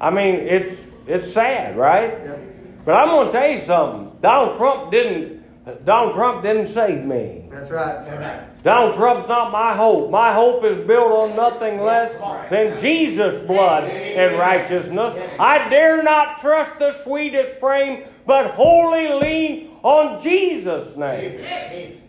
I 0.00 0.10
mean, 0.10 0.34
it's 0.34 0.86
it's 1.06 1.32
sad, 1.32 1.76
right? 1.76 2.10
Yep. 2.10 2.84
But 2.84 2.94
I'm 2.94 3.08
going 3.08 3.26
to 3.26 3.32
tell 3.32 3.50
you 3.50 3.58
something. 3.60 4.16
Donald 4.20 4.56
Trump 4.56 4.90
didn't. 4.90 5.38
Donald 5.84 6.14
Trump 6.14 6.42
didn't 6.42 6.68
save 6.68 7.04
me. 7.04 7.48
That's 7.50 7.70
right. 7.70 8.62
Donald 8.62 8.94
Trump's 8.96 9.28
not 9.28 9.52
my 9.52 9.76
hope. 9.76 10.10
My 10.10 10.32
hope 10.32 10.64
is 10.64 10.78
built 10.86 11.12
on 11.12 11.36
nothing 11.36 11.80
less 11.80 12.12
than 12.50 12.80
Jesus' 12.80 13.38
blood 13.46 13.84
and 13.84 14.38
righteousness. 14.38 15.14
I 15.38 15.68
dare 15.68 16.02
not 16.02 16.40
trust 16.40 16.78
the 16.78 16.94
sweetest 17.04 17.60
frame, 17.60 18.04
but 18.26 18.52
wholly 18.52 19.08
lean 19.08 19.70
on 19.82 20.22
Jesus' 20.22 20.96
name. 20.96 22.00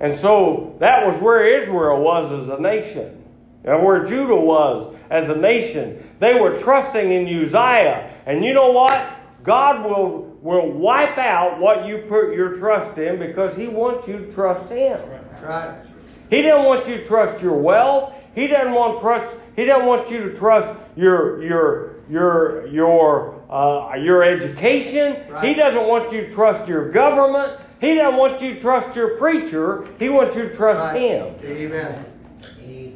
And 0.00 0.16
so 0.16 0.74
that 0.78 1.06
was 1.06 1.20
where 1.20 1.46
Israel 1.60 2.02
was 2.02 2.32
as 2.32 2.48
a 2.48 2.60
nation, 2.60 3.22
and 3.64 3.84
where 3.84 4.04
Judah 4.04 4.36
was 4.36 4.94
as 5.10 5.28
a 5.28 5.36
nation. 5.36 6.02
They 6.18 6.40
were 6.40 6.58
trusting 6.58 7.12
in 7.12 7.26
Uzziah. 7.26 8.10
And 8.24 8.44
you 8.44 8.54
know 8.54 8.72
what? 8.72 8.98
God 9.42 9.84
will, 9.84 10.38
will 10.40 10.70
wipe 10.70 11.18
out 11.18 11.60
what 11.60 11.86
you 11.86 11.98
put 12.08 12.34
your 12.34 12.56
trust 12.56 12.96
in 12.98 13.18
because 13.18 13.54
He 13.54 13.68
wants 13.68 14.08
you 14.08 14.18
to 14.18 14.32
trust 14.32 14.70
Him. 14.70 15.00
Right. 15.42 15.82
He 16.30 16.42
doesn't 16.42 16.64
want 16.64 16.88
you 16.88 16.98
to 16.98 17.04
trust 17.04 17.42
your 17.42 17.56
wealth. 17.56 18.14
He 18.34 18.46
doesn't 18.46 18.72
want 18.72 19.00
trust. 19.00 19.34
He 19.56 19.64
doesn't 19.64 19.86
want 19.86 20.10
you 20.10 20.30
to 20.30 20.36
trust 20.36 20.78
your 20.96 21.42
your 21.42 21.96
your 22.08 22.66
your 22.68 23.42
uh, 23.50 23.96
your 23.96 24.22
education. 24.22 25.16
He 25.42 25.54
doesn't 25.54 25.86
want 25.86 26.12
you 26.12 26.22
to 26.22 26.30
trust 26.30 26.68
your 26.68 26.90
government. 26.90 27.60
He 27.80 27.94
doesn't 27.94 28.18
want 28.18 28.40
you 28.42 28.54
to 28.54 28.60
trust 28.60 28.94
your 28.94 29.16
preacher. 29.16 29.86
He 29.98 30.08
wants 30.08 30.36
you 30.36 30.48
to 30.48 30.54
trust 30.54 30.80
Right. 30.80 31.00
him. 31.00 31.34
Amen. 31.44 32.04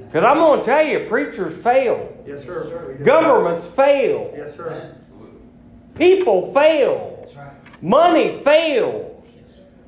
Because 0.06 0.24
I'm 0.24 0.36
going 0.36 0.60
to 0.60 0.64
tell 0.66 0.86
you, 0.86 1.08
preachers 1.08 1.56
fail. 1.56 2.12
Yes, 2.24 2.44
sir. 2.44 2.86
We 2.88 2.98
do. 2.98 3.04
Governments 3.04 3.66
fail. 3.66 4.32
Yes, 4.36 4.54
sir. 4.54 4.94
People 5.96 6.52
fail. 6.52 7.26
Right. 7.36 7.46
Money 7.82 8.40
fails. 8.44 9.10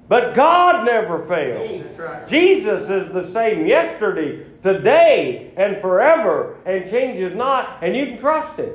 But 0.08 0.34
God 0.34 0.84
never 0.84 1.18
fails. 1.20 1.84
That's 1.84 1.98
right. 1.98 2.28
Jesus 2.28 2.88
is 2.88 3.12
the 3.12 3.28
same 3.30 3.66
yesterday, 3.66 4.44
today, 4.62 5.52
and 5.56 5.80
forever, 5.80 6.56
and 6.64 6.88
changes 6.88 7.34
not, 7.34 7.78
and 7.82 7.94
you 7.94 8.06
can 8.06 8.18
trust 8.18 8.56
him. 8.58 8.72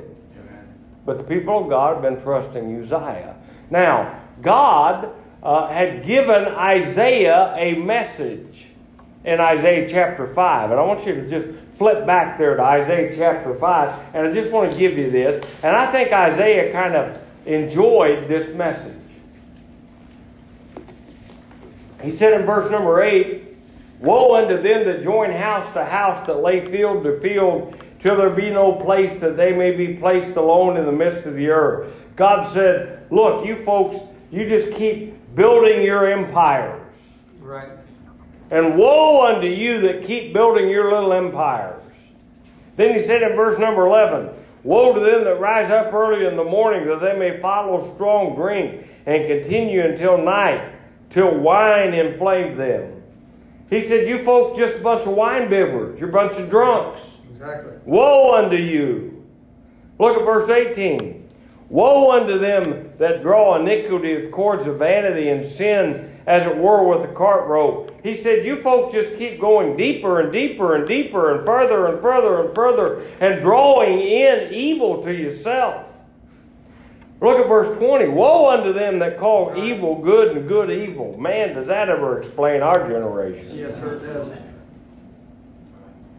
But 1.04 1.18
the 1.18 1.24
people 1.24 1.64
of 1.64 1.68
God 1.68 1.94
have 1.94 2.02
been 2.02 2.22
trusting 2.22 2.80
Uzziah. 2.80 3.34
Now, 3.70 4.20
God 4.40 5.10
uh, 5.42 5.68
had 5.68 6.04
given 6.04 6.44
Isaiah 6.46 7.54
a 7.56 7.74
message 7.74 8.66
in 9.24 9.40
Isaiah 9.40 9.88
chapter 9.88 10.26
5. 10.26 10.70
And 10.70 10.78
I 10.78 10.82
want 10.84 11.06
you 11.06 11.14
to 11.14 11.28
just 11.28 11.48
flip 11.74 12.06
back 12.06 12.38
there 12.38 12.56
to 12.56 12.62
Isaiah 12.62 13.14
chapter 13.14 13.54
5. 13.54 14.14
And 14.14 14.26
I 14.26 14.32
just 14.32 14.50
want 14.50 14.72
to 14.72 14.78
give 14.78 14.98
you 14.98 15.10
this. 15.10 15.44
And 15.62 15.76
I 15.76 15.90
think 15.90 16.12
Isaiah 16.12 16.72
kind 16.72 16.94
of 16.94 17.20
enjoyed 17.46 18.28
this 18.28 18.54
message. 18.54 18.96
He 22.02 22.12
said 22.12 22.40
in 22.40 22.46
verse 22.46 22.70
number 22.70 23.02
8 23.02 23.48
Woe 24.00 24.34
unto 24.34 24.60
them 24.60 24.84
that 24.86 25.04
join 25.04 25.30
house 25.30 25.72
to 25.74 25.84
house, 25.84 26.26
that 26.26 26.42
lay 26.42 26.66
field 26.66 27.04
to 27.04 27.20
field, 27.20 27.76
till 28.00 28.16
there 28.16 28.30
be 28.30 28.50
no 28.50 28.72
place 28.72 29.20
that 29.20 29.36
they 29.36 29.52
may 29.52 29.70
be 29.70 29.94
placed 29.94 30.36
alone 30.36 30.76
in 30.76 30.84
the 30.86 30.92
midst 30.92 31.24
of 31.24 31.34
the 31.34 31.48
earth. 31.50 31.94
God 32.16 32.52
said, 32.52 33.06
Look, 33.12 33.46
you 33.46 33.62
folks, 33.64 33.98
you 34.32 34.48
just 34.48 34.76
keep 34.76 35.14
building 35.34 35.82
your 35.82 36.10
empires. 36.10 36.80
Right. 37.40 37.70
And 38.50 38.76
woe 38.76 39.34
unto 39.34 39.46
you 39.46 39.80
that 39.82 40.04
keep 40.04 40.32
building 40.32 40.68
your 40.68 40.92
little 40.92 41.12
empires. 41.12 41.82
Then 42.76 42.94
he 42.94 43.00
said 43.00 43.22
in 43.22 43.36
verse 43.36 43.58
number 43.58 43.86
11, 43.86 44.30
Woe 44.64 44.94
to 44.94 45.00
them 45.00 45.24
that 45.24 45.40
rise 45.40 45.70
up 45.70 45.92
early 45.92 46.26
in 46.26 46.36
the 46.36 46.44
morning, 46.44 46.86
that 46.86 47.00
they 47.00 47.18
may 47.18 47.40
follow 47.40 47.94
strong 47.94 48.36
drink, 48.36 48.86
and 49.06 49.26
continue 49.26 49.84
until 49.84 50.18
night, 50.18 50.72
till 51.10 51.36
wine 51.38 51.94
inflame 51.94 52.56
them. 52.56 53.02
He 53.68 53.82
said, 53.82 54.06
You 54.06 54.22
folks 54.22 54.58
just 54.58 54.78
a 54.78 54.82
bunch 54.82 55.06
of 55.06 55.14
wine 55.14 55.48
bibbers, 55.48 55.98
you're 55.98 56.10
a 56.10 56.12
bunch 56.12 56.34
of 56.34 56.48
drunks. 56.48 57.00
Exactly. 57.32 57.72
Woe 57.84 58.34
unto 58.36 58.56
you. 58.56 59.24
Look 59.98 60.18
at 60.18 60.24
verse 60.24 60.48
18. 60.48 61.28
Woe 61.68 62.12
unto 62.12 62.38
them 62.38 62.81
that 62.98 63.22
draw 63.22 63.58
iniquity 63.60 64.16
with 64.16 64.30
cords 64.30 64.66
of 64.66 64.78
vanity 64.78 65.28
and 65.28 65.44
sin 65.44 66.20
as 66.26 66.46
it 66.46 66.56
were 66.56 66.86
with 66.86 67.10
a 67.10 67.12
cart 67.12 67.48
rope. 67.48 67.98
He 68.02 68.16
said, 68.16 68.44
You 68.44 68.56
folks 68.62 68.94
just 68.94 69.16
keep 69.16 69.40
going 69.40 69.76
deeper 69.76 70.20
and 70.20 70.32
deeper 70.32 70.76
and 70.76 70.86
deeper 70.86 71.36
and 71.36 71.44
further 71.44 71.86
and 71.86 72.00
further 72.00 72.44
and 72.44 72.54
further 72.54 73.02
and 73.20 73.40
drawing 73.40 74.00
in 74.00 74.52
evil 74.52 75.02
to 75.02 75.12
yourself. 75.12 75.88
Look 77.20 77.38
at 77.38 77.46
verse 77.46 77.76
20. 77.78 78.08
Woe 78.08 78.50
unto 78.50 78.72
them 78.72 78.98
that 78.98 79.16
call 79.16 79.56
evil 79.56 80.02
good 80.02 80.36
and 80.36 80.48
good 80.48 80.70
evil. 80.70 81.16
Man, 81.18 81.54
does 81.54 81.68
that 81.68 81.88
ever 81.88 82.20
explain 82.20 82.62
our 82.62 82.86
generation? 82.88 83.46
Yes, 83.56 83.76
sir. 83.76 83.96
It 83.96 84.00
does. 84.00 84.32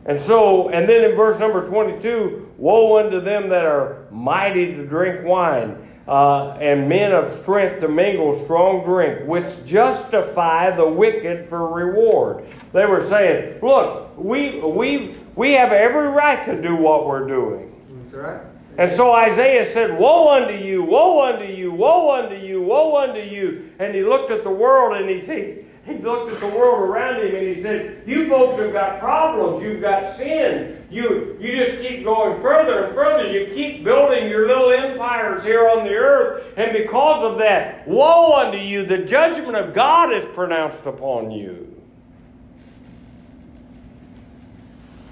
And 0.06 0.20
so, 0.20 0.70
and 0.70 0.88
then 0.88 1.10
in 1.10 1.16
verse 1.16 1.40
number 1.40 1.68
22, 1.68 2.54
woe 2.58 3.00
unto 3.00 3.22
them 3.22 3.50
that 3.50 3.66
are 3.66 4.06
mighty 4.12 4.74
to 4.76 4.86
drink 4.86 5.26
wine, 5.26 5.93
uh, 6.08 6.52
and 6.54 6.90
men 6.90 7.12
of 7.14 7.32
strength 7.32 7.80
to 7.80 7.88
mingle 7.88 8.38
strong 8.44 8.84
drink, 8.84 9.28
which 9.28 9.66
justify 9.66 10.76
the 10.76 10.88
wicked 10.88 11.48
for 11.48 11.68
reward. 11.68 12.46
They 12.74 12.86
were 12.86 13.04
saying, 13.04 13.60
look, 13.62 14.18
we, 14.18 14.60
we, 14.60 15.16
we 15.36 15.54
have 15.54 15.72
every 15.72 16.10
right 16.10 16.44
to 16.46 16.62
do 16.62 16.76
what 16.76 17.08
we're 17.08 17.28
doing. 17.28 17.70
That's 18.04 18.14
right. 18.14 18.42
And 18.78 18.92
so 18.92 19.14
Isaiah 19.14 19.66
said, 19.66 20.00
Woe 20.00 20.36
unto 20.36 20.54
you, 20.54 20.84
woe 20.84 21.32
unto 21.32 21.46
you, 21.46 21.72
woe 21.72 22.20
unto 22.20 22.36
you, 22.36 22.62
woe 22.62 23.04
unto 23.04 23.20
you. 23.20 23.70
And 23.78 23.94
he 23.94 24.04
looked 24.04 24.32
at 24.32 24.44
the 24.44 24.50
world 24.50 24.98
and 24.98 25.08
he 25.08 25.22
said, 25.22 25.63
he 25.86 25.98
looked 25.98 26.32
at 26.32 26.40
the 26.40 26.48
world 26.48 26.90
around 26.90 27.22
him 27.22 27.36
and 27.36 27.56
he 27.56 27.62
said, 27.62 28.04
You 28.06 28.30
folks 28.30 28.58
have 28.62 28.72
got 28.72 29.02
problems. 29.02 29.62
You've 29.62 29.82
got 29.82 30.16
sin. 30.16 30.86
You, 30.90 31.38
you 31.42 31.58
just 31.58 31.82
keep 31.82 32.06
going 32.06 32.42
further 32.42 32.86
and 32.86 32.96
further. 32.96 33.30
You 33.30 33.54
keep 33.54 33.84
building 33.84 34.30
your 34.30 34.48
little 34.48 34.72
empires 34.72 35.44
here 35.44 35.68
on 35.68 35.84
the 35.84 35.94
earth. 35.94 36.54
And 36.56 36.72
because 36.72 37.30
of 37.30 37.38
that, 37.40 37.86
woe 37.86 38.46
unto 38.46 38.58
you. 38.58 38.86
The 38.86 39.00
judgment 39.00 39.58
of 39.58 39.74
God 39.74 40.14
is 40.14 40.26
pronounced 40.26 40.86
upon 40.86 41.32
you. 41.32 41.70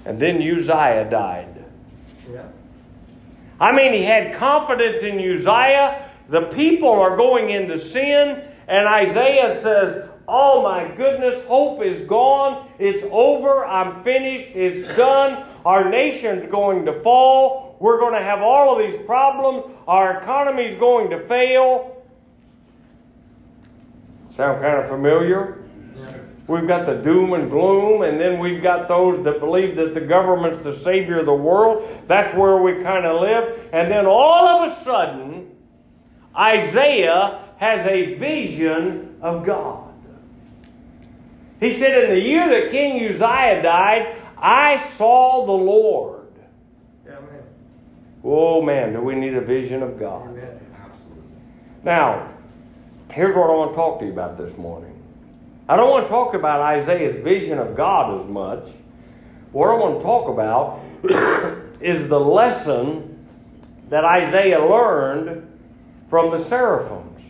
And 0.06 0.18
then 0.18 0.36
Uzziah 0.36 1.08
died. 1.10 1.64
Yeah. 2.32 2.48
I 3.60 3.72
mean, 3.72 3.92
he 3.92 4.04
had 4.04 4.34
confidence 4.34 5.02
in 5.02 5.18
Uzziah. 5.18 6.10
The 6.30 6.42
people 6.46 6.88
are 6.88 7.16
going 7.16 7.50
into 7.50 7.78
sin, 7.78 8.42
and 8.66 8.88
Isaiah 8.88 9.54
says, 9.60 10.08
Oh 10.34 10.62
my 10.62 10.88
goodness, 10.96 11.44
hope 11.44 11.82
is 11.82 12.00
gone. 12.06 12.66
It's 12.78 13.06
over. 13.10 13.66
I'm 13.66 14.02
finished. 14.02 14.56
It's 14.56 14.88
done. 14.96 15.46
Our 15.66 15.90
nation's 15.90 16.50
going 16.50 16.86
to 16.86 16.94
fall. 16.94 17.76
We're 17.80 17.98
going 17.98 18.14
to 18.14 18.22
have 18.22 18.40
all 18.40 18.72
of 18.72 18.78
these 18.78 18.98
problems. 19.04 19.76
Our 19.86 20.22
economy's 20.22 20.78
going 20.78 21.10
to 21.10 21.18
fail. 21.18 22.02
Sound 24.30 24.62
kind 24.62 24.78
of 24.78 24.88
familiar? 24.88 25.64
We've 26.46 26.66
got 26.66 26.86
the 26.86 26.94
doom 26.94 27.34
and 27.34 27.50
gloom, 27.50 28.00
and 28.00 28.18
then 28.18 28.38
we've 28.38 28.62
got 28.62 28.88
those 28.88 29.22
that 29.24 29.38
believe 29.38 29.76
that 29.76 29.92
the 29.92 30.00
government's 30.00 30.60
the 30.60 30.74
savior 30.74 31.18
of 31.18 31.26
the 31.26 31.34
world. 31.34 31.86
That's 32.08 32.34
where 32.34 32.56
we 32.56 32.82
kind 32.82 33.04
of 33.04 33.20
live. 33.20 33.68
And 33.74 33.90
then 33.90 34.06
all 34.06 34.48
of 34.48 34.72
a 34.72 34.82
sudden, 34.82 35.50
Isaiah 36.34 37.44
has 37.58 37.86
a 37.86 38.14
vision 38.14 39.18
of 39.20 39.44
God. 39.44 39.91
He 41.62 41.76
said, 41.76 42.04
In 42.04 42.10
the 42.10 42.20
year 42.20 42.48
that 42.48 42.72
King 42.72 42.96
Uzziah 43.08 43.62
died, 43.62 44.16
I 44.36 44.78
saw 44.96 45.46
the 45.46 45.52
Lord. 45.52 46.26
Man. 47.06 47.22
Oh 48.24 48.60
man, 48.60 48.92
do 48.94 49.00
we 49.00 49.14
need 49.14 49.34
a 49.34 49.40
vision 49.40 49.80
of 49.80 49.96
God? 49.96 50.28
Amen. 50.28 50.58
Now, 51.84 52.32
here's 53.12 53.36
what 53.36 53.48
I 53.48 53.54
want 53.54 53.70
to 53.70 53.76
talk 53.76 54.00
to 54.00 54.06
you 54.06 54.10
about 54.10 54.36
this 54.36 54.56
morning. 54.58 55.00
I 55.68 55.76
don't 55.76 55.88
want 55.88 56.06
to 56.06 56.08
talk 56.08 56.34
about 56.34 56.60
Isaiah's 56.60 57.22
vision 57.22 57.58
of 57.58 57.76
God 57.76 58.20
as 58.20 58.26
much. 58.28 58.68
What 59.52 59.70
I 59.70 59.74
want 59.74 59.98
to 59.98 60.02
talk 60.02 60.28
about 60.28 60.80
is 61.80 62.08
the 62.08 62.18
lesson 62.18 63.24
that 63.88 64.04
Isaiah 64.04 64.64
learned 64.64 65.48
from 66.08 66.32
the 66.32 66.38
seraphims. 66.38 67.20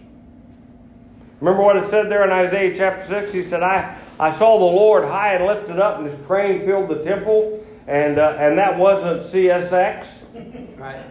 Remember 1.40 1.62
what 1.62 1.76
it 1.76 1.84
said 1.84 2.08
there 2.08 2.24
in 2.24 2.30
Isaiah 2.30 2.74
chapter 2.74 3.04
6? 3.04 3.32
He 3.32 3.42
said, 3.42 3.62
I, 3.62 3.98
I 4.22 4.30
saw 4.30 4.56
the 4.56 4.64
Lord 4.64 5.02
high 5.04 5.34
and 5.34 5.46
lifted 5.46 5.80
up, 5.80 5.98
and 5.98 6.06
his 6.08 6.26
train 6.28 6.64
filled 6.64 6.88
the 6.88 7.02
temple. 7.02 7.66
And, 7.88 8.20
uh, 8.20 8.36
and 8.38 8.56
that 8.56 8.78
wasn't 8.78 9.22
CSX, 9.22 10.06
Right. 10.76 11.04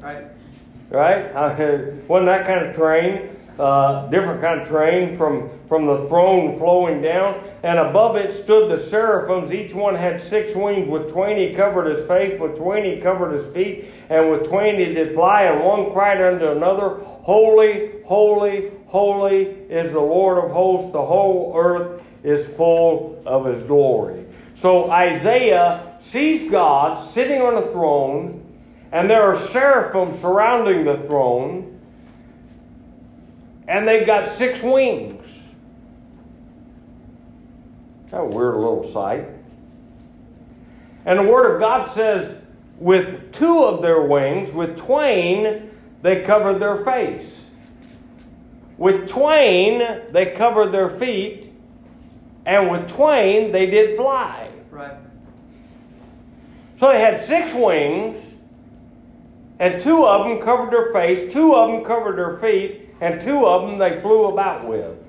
Right. 0.00 0.24
right? 0.88 1.34
wasn't 2.08 2.26
that 2.28 2.46
kind 2.46 2.64
of 2.66 2.74
train. 2.74 3.36
Uh, 3.58 4.06
different 4.08 4.40
kind 4.40 4.62
of 4.62 4.68
train 4.68 5.18
from, 5.18 5.50
from 5.68 5.84
the 5.86 6.08
throne 6.08 6.58
flowing 6.58 7.02
down. 7.02 7.44
And 7.62 7.78
above 7.78 8.16
it 8.16 8.32
stood 8.42 8.70
the 8.70 8.82
seraphims. 8.82 9.52
Each 9.52 9.74
one 9.74 9.94
had 9.94 10.18
six 10.22 10.54
wings. 10.54 10.88
With 10.88 11.10
twain 11.10 11.36
he 11.36 11.54
covered 11.54 11.94
his 11.94 12.06
face, 12.06 12.40
with 12.40 12.56
twain 12.56 12.84
he 12.84 13.02
covered 13.02 13.32
his 13.32 13.52
feet, 13.52 13.90
and 14.08 14.30
with 14.30 14.48
twain 14.48 14.78
he 14.78 14.94
did 14.94 15.12
fly. 15.12 15.42
And 15.42 15.62
one 15.62 15.92
cried 15.92 16.22
unto 16.22 16.52
another, 16.52 16.94
Holy, 16.94 18.00
holy, 18.06 18.70
holy 18.88 19.44
is 19.44 19.92
the 19.92 20.00
Lord 20.00 20.44
of 20.44 20.50
hosts. 20.50 20.92
The 20.92 21.04
whole 21.04 21.54
earth 21.56 22.02
is 22.22 22.46
full 22.46 23.22
of 23.24 23.46
his 23.46 23.62
glory. 23.62 24.26
So 24.56 24.90
Isaiah 24.90 25.96
sees 26.00 26.50
God 26.50 26.96
sitting 26.96 27.40
on 27.40 27.54
a 27.54 27.66
throne, 27.68 28.44
and 28.90 29.08
there 29.08 29.22
are 29.22 29.36
seraphim 29.36 30.12
surrounding 30.12 30.84
the 30.84 30.98
throne 30.98 31.78
and 33.68 33.86
they've 33.86 34.06
got 34.06 34.26
six 34.26 34.62
wings. 34.62 35.26
Kind 38.10 38.26
of 38.26 38.32
weird 38.32 38.54
little 38.54 38.82
sight. 38.82 39.28
And 41.04 41.18
the 41.18 41.30
Word 41.30 41.54
of 41.54 41.60
God 41.60 41.86
says, 41.86 42.40
with 42.78 43.32
two 43.32 43.64
of 43.64 43.82
their 43.82 44.02
wings, 44.02 44.52
with 44.52 44.78
twain, 44.78 45.70
they 46.00 46.22
covered 46.24 46.60
their 46.60 46.82
face. 46.82 47.44
With 48.78 49.08
twain, 49.08 49.80
they 50.12 50.32
covered 50.36 50.68
their 50.68 50.88
feet. 50.88 51.52
And 52.46 52.70
with 52.70 52.88
twain, 52.88 53.52
they 53.52 53.66
did 53.66 53.96
fly. 53.96 54.50
Right. 54.70 54.94
So 56.78 56.88
they 56.88 57.00
had 57.00 57.20
six 57.20 57.52
wings, 57.52 58.22
and 59.58 59.80
two 59.80 60.06
of 60.06 60.28
them 60.28 60.40
covered 60.40 60.72
their 60.72 60.92
face, 60.92 61.32
two 61.32 61.54
of 61.54 61.72
them 61.72 61.84
covered 61.84 62.16
their 62.16 62.36
feet, 62.38 62.88
and 63.00 63.20
two 63.20 63.44
of 63.44 63.68
them 63.68 63.78
they 63.78 64.00
flew 64.00 64.26
about 64.26 64.66
with. 64.66 65.04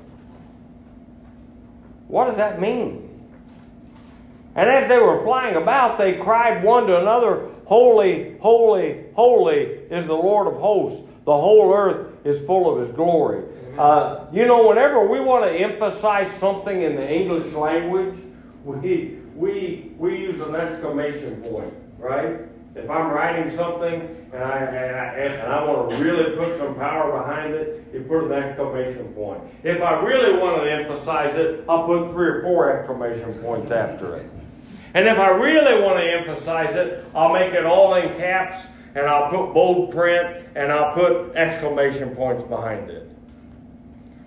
What 2.07 2.25
does 2.25 2.37
that 2.37 2.59
mean? 2.59 3.05
And 4.55 4.67
as 4.67 4.89
they 4.89 4.97
were 4.97 5.23
flying 5.23 5.55
about, 5.55 5.99
they 5.99 6.17
cried 6.17 6.63
one 6.63 6.87
to 6.87 6.99
another, 6.99 7.49
Holy, 7.65 8.35
holy, 8.39 9.05
holy 9.13 9.59
is 9.59 10.07
the 10.07 10.15
Lord 10.15 10.47
of 10.47 10.59
hosts. 10.59 11.08
The 11.25 11.33
whole 11.33 11.73
earth 11.73 12.25
is 12.25 12.45
full 12.45 12.73
of 12.73 12.85
his 12.85 12.95
glory. 12.95 13.43
Uh, 13.77 14.25
you 14.33 14.45
know, 14.45 14.67
whenever 14.67 15.07
we 15.07 15.19
want 15.19 15.45
to 15.45 15.51
emphasize 15.51 16.31
something 16.33 16.81
in 16.81 16.95
the 16.95 17.09
English 17.09 17.53
language, 17.53 18.15
we, 18.65 19.19
we, 19.35 19.91
we 19.97 20.17
use 20.17 20.39
an 20.41 20.55
exclamation 20.55 21.41
point, 21.43 21.73
right? 21.97 22.41
If 22.75 22.89
I'm 22.89 23.11
writing 23.11 23.55
something 23.55 24.01
and 24.33 24.43
I, 24.43 24.57
and 24.59 24.95
I, 24.95 25.05
and 25.15 25.53
I 25.53 25.63
want 25.63 25.91
to 25.91 25.97
really 25.97 26.35
put 26.35 26.57
some 26.59 26.75
power 26.75 27.19
behind 27.19 27.53
it, 27.53 27.87
you 27.93 28.01
put 28.01 28.25
an 28.25 28.31
exclamation 28.31 29.13
point. 29.13 29.41
If 29.63 29.81
I 29.81 30.01
really 30.01 30.39
want 30.39 30.61
to 30.61 30.71
emphasize 30.71 31.35
it, 31.35 31.63
I'll 31.67 31.85
put 31.85 32.11
three 32.11 32.27
or 32.27 32.41
four 32.41 32.77
exclamation 32.77 33.33
points 33.35 33.71
after 33.71 34.17
it. 34.17 34.29
And 34.93 35.07
if 35.07 35.17
I 35.17 35.29
really 35.29 35.81
want 35.81 35.99
to 35.99 36.11
emphasize 36.11 36.75
it, 36.75 37.05
I'll 37.15 37.33
make 37.33 37.53
it 37.53 37.65
all 37.65 37.93
in 37.95 38.15
caps 38.17 38.65
and 38.99 39.07
I'll 39.07 39.29
put 39.29 39.53
bold 39.53 39.91
print 39.91 40.45
and 40.55 40.71
I'll 40.71 40.93
put 40.93 41.33
exclamation 41.35 42.15
points 42.15 42.43
behind 42.43 42.89
it. 42.89 43.09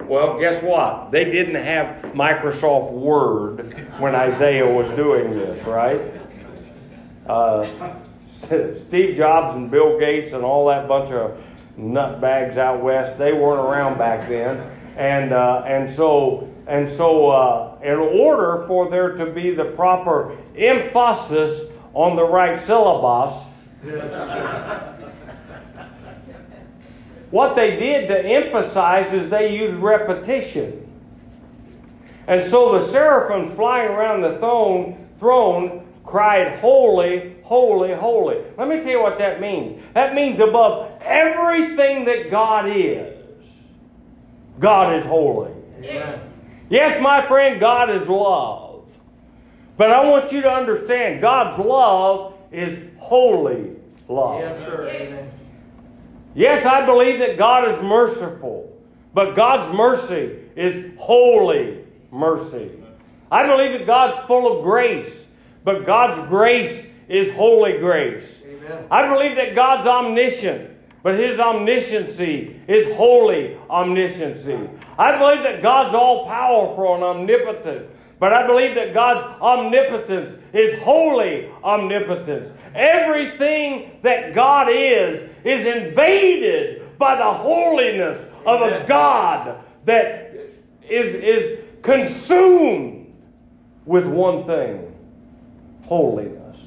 Well, 0.01 0.39
guess 0.39 0.63
what? 0.63 1.11
They 1.11 1.27
didn't 1.27 1.63
have 1.63 2.13
Microsoft 2.15 2.91
Word 2.91 3.75
when 3.99 4.15
Isaiah 4.15 4.69
was 4.69 4.91
doing 4.97 5.33
this, 5.33 5.65
right? 5.67 6.01
Uh, 7.27 7.95
Steve 8.29 9.17
Jobs 9.17 9.55
and 9.57 9.71
Bill 9.71 9.99
Gates 9.99 10.33
and 10.33 10.43
all 10.43 10.67
that 10.69 10.89
bunch 10.89 11.11
of 11.11 11.39
nutbags 11.79 12.57
out 12.57 12.83
west, 12.83 13.19
they 13.19 13.33
weren't 13.33 13.61
around 13.61 13.99
back 13.99 14.29
then. 14.29 14.59
And, 14.97 15.33
uh, 15.33 15.65
and 15.67 15.89
so, 15.89 16.51
and 16.67 16.89
so 16.89 17.31
uh, 17.31 17.79
in 17.83 17.99
order 17.99 18.67
for 18.67 18.91
there 18.91 19.17
to 19.17 19.27
be 19.27 19.55
the 19.55 19.67
proper 19.67 20.37
emphasis 20.57 21.71
on 21.95 22.17
the 22.17 22.25
right 22.25 22.59
syllabus. 22.59 23.52
what 27.31 27.57
they 27.57 27.77
did 27.77 28.07
to 28.09 28.25
emphasize 28.25 29.13
is 29.13 29.29
they 29.29 29.57
used 29.57 29.75
repetition. 29.75 30.89
And 32.29 32.45
so 32.45 32.79
the 32.79 32.87
seraphims 32.87 33.53
flying 33.57 33.91
around 33.91 34.23
the 34.23 34.39
throne, 34.39 35.09
throne 35.19 35.85
cried, 36.05 36.61
Holy, 36.61 37.35
holy, 37.43 37.93
holy. 37.93 38.45
Let 38.57 38.69
me 38.69 38.77
tell 38.77 38.91
you 38.91 39.03
what 39.03 39.19
that 39.19 39.41
means. 39.41 39.83
That 39.95 40.15
means 40.15 40.39
above 40.39 40.93
everything 41.03 42.05
that 42.05 42.31
God 42.31 42.69
is, 42.69 43.17
God 44.61 44.97
is 44.97 45.05
holy. 45.05 45.51
Amen. 45.79 46.21
Yes, 46.71 47.03
my 47.03 47.27
friend, 47.27 47.59
God 47.59 47.91
is 47.91 48.09
love. 48.09 48.85
But 49.77 49.91
I 49.91 50.09
want 50.09 50.31
you 50.31 50.41
to 50.43 50.51
understand 50.51 51.21
God's 51.21 51.59
love 51.59 52.35
is 52.53 52.92
holy 53.03 53.77
love. 54.09 54.41
Yes, 54.41 54.61
sir. 54.61 54.89
Amen. 54.89 55.31
Yes, 56.35 56.65
I 56.65 56.87
believe 56.87 57.19
that 57.19 57.37
God 57.37 57.69
is 57.69 57.83
merciful, 57.83 58.73
but 59.13 59.35
God's 59.35 59.75
mercy 59.77 60.39
is 60.57 60.93
holy 60.99 61.85
mercy. 62.11 62.71
I 63.31 63.47
believe 63.47 63.79
that 63.79 63.87
God's 63.87 64.19
full 64.27 64.59
of 64.59 64.65
grace, 64.65 65.27
but 65.65 65.85
God's 65.85 66.27
grace 66.29 66.87
is 67.09 67.35
holy 67.35 67.79
grace. 67.79 68.43
Amen. 68.47 68.87
I 68.91 69.09
believe 69.09 69.37
that 69.37 69.55
God's 69.55 69.87
omniscient, 69.87 70.71
but 71.03 71.19
His 71.19 71.39
omnisciency 71.39 72.61
is 72.69 72.95
holy 72.97 73.59
omnisciency. 73.69 74.71
I 74.99 75.19
believe 75.19 75.43
that 75.43 75.63
God's 75.63 75.95
all 75.95 76.27
powerful 76.27 76.95
and 76.95 77.05
omnipotent, 77.05 77.89
but 78.23 78.33
I 78.33 78.47
believe 78.47 78.77
that 78.77 78.95
God's 78.95 79.37
omnipotence 79.43 80.33
is 80.53 80.81
holy 80.81 81.51
omnipotence. 81.65 82.53
Everything 82.73 83.99
that 84.03 84.33
God 84.33 84.69
is, 84.71 85.29
is 85.43 85.67
invaded 85.67 86.97
by 86.99 87.17
the 87.17 87.33
holiness 87.33 88.25
of 88.47 88.61
a 88.63 88.87
God 88.87 89.65
that 89.87 90.37
is, 90.89 91.15
is 91.17 91.59
consumed 91.83 93.13
with 93.87 94.07
one 94.07 94.45
thing 94.45 94.95
holiness. 95.87 96.65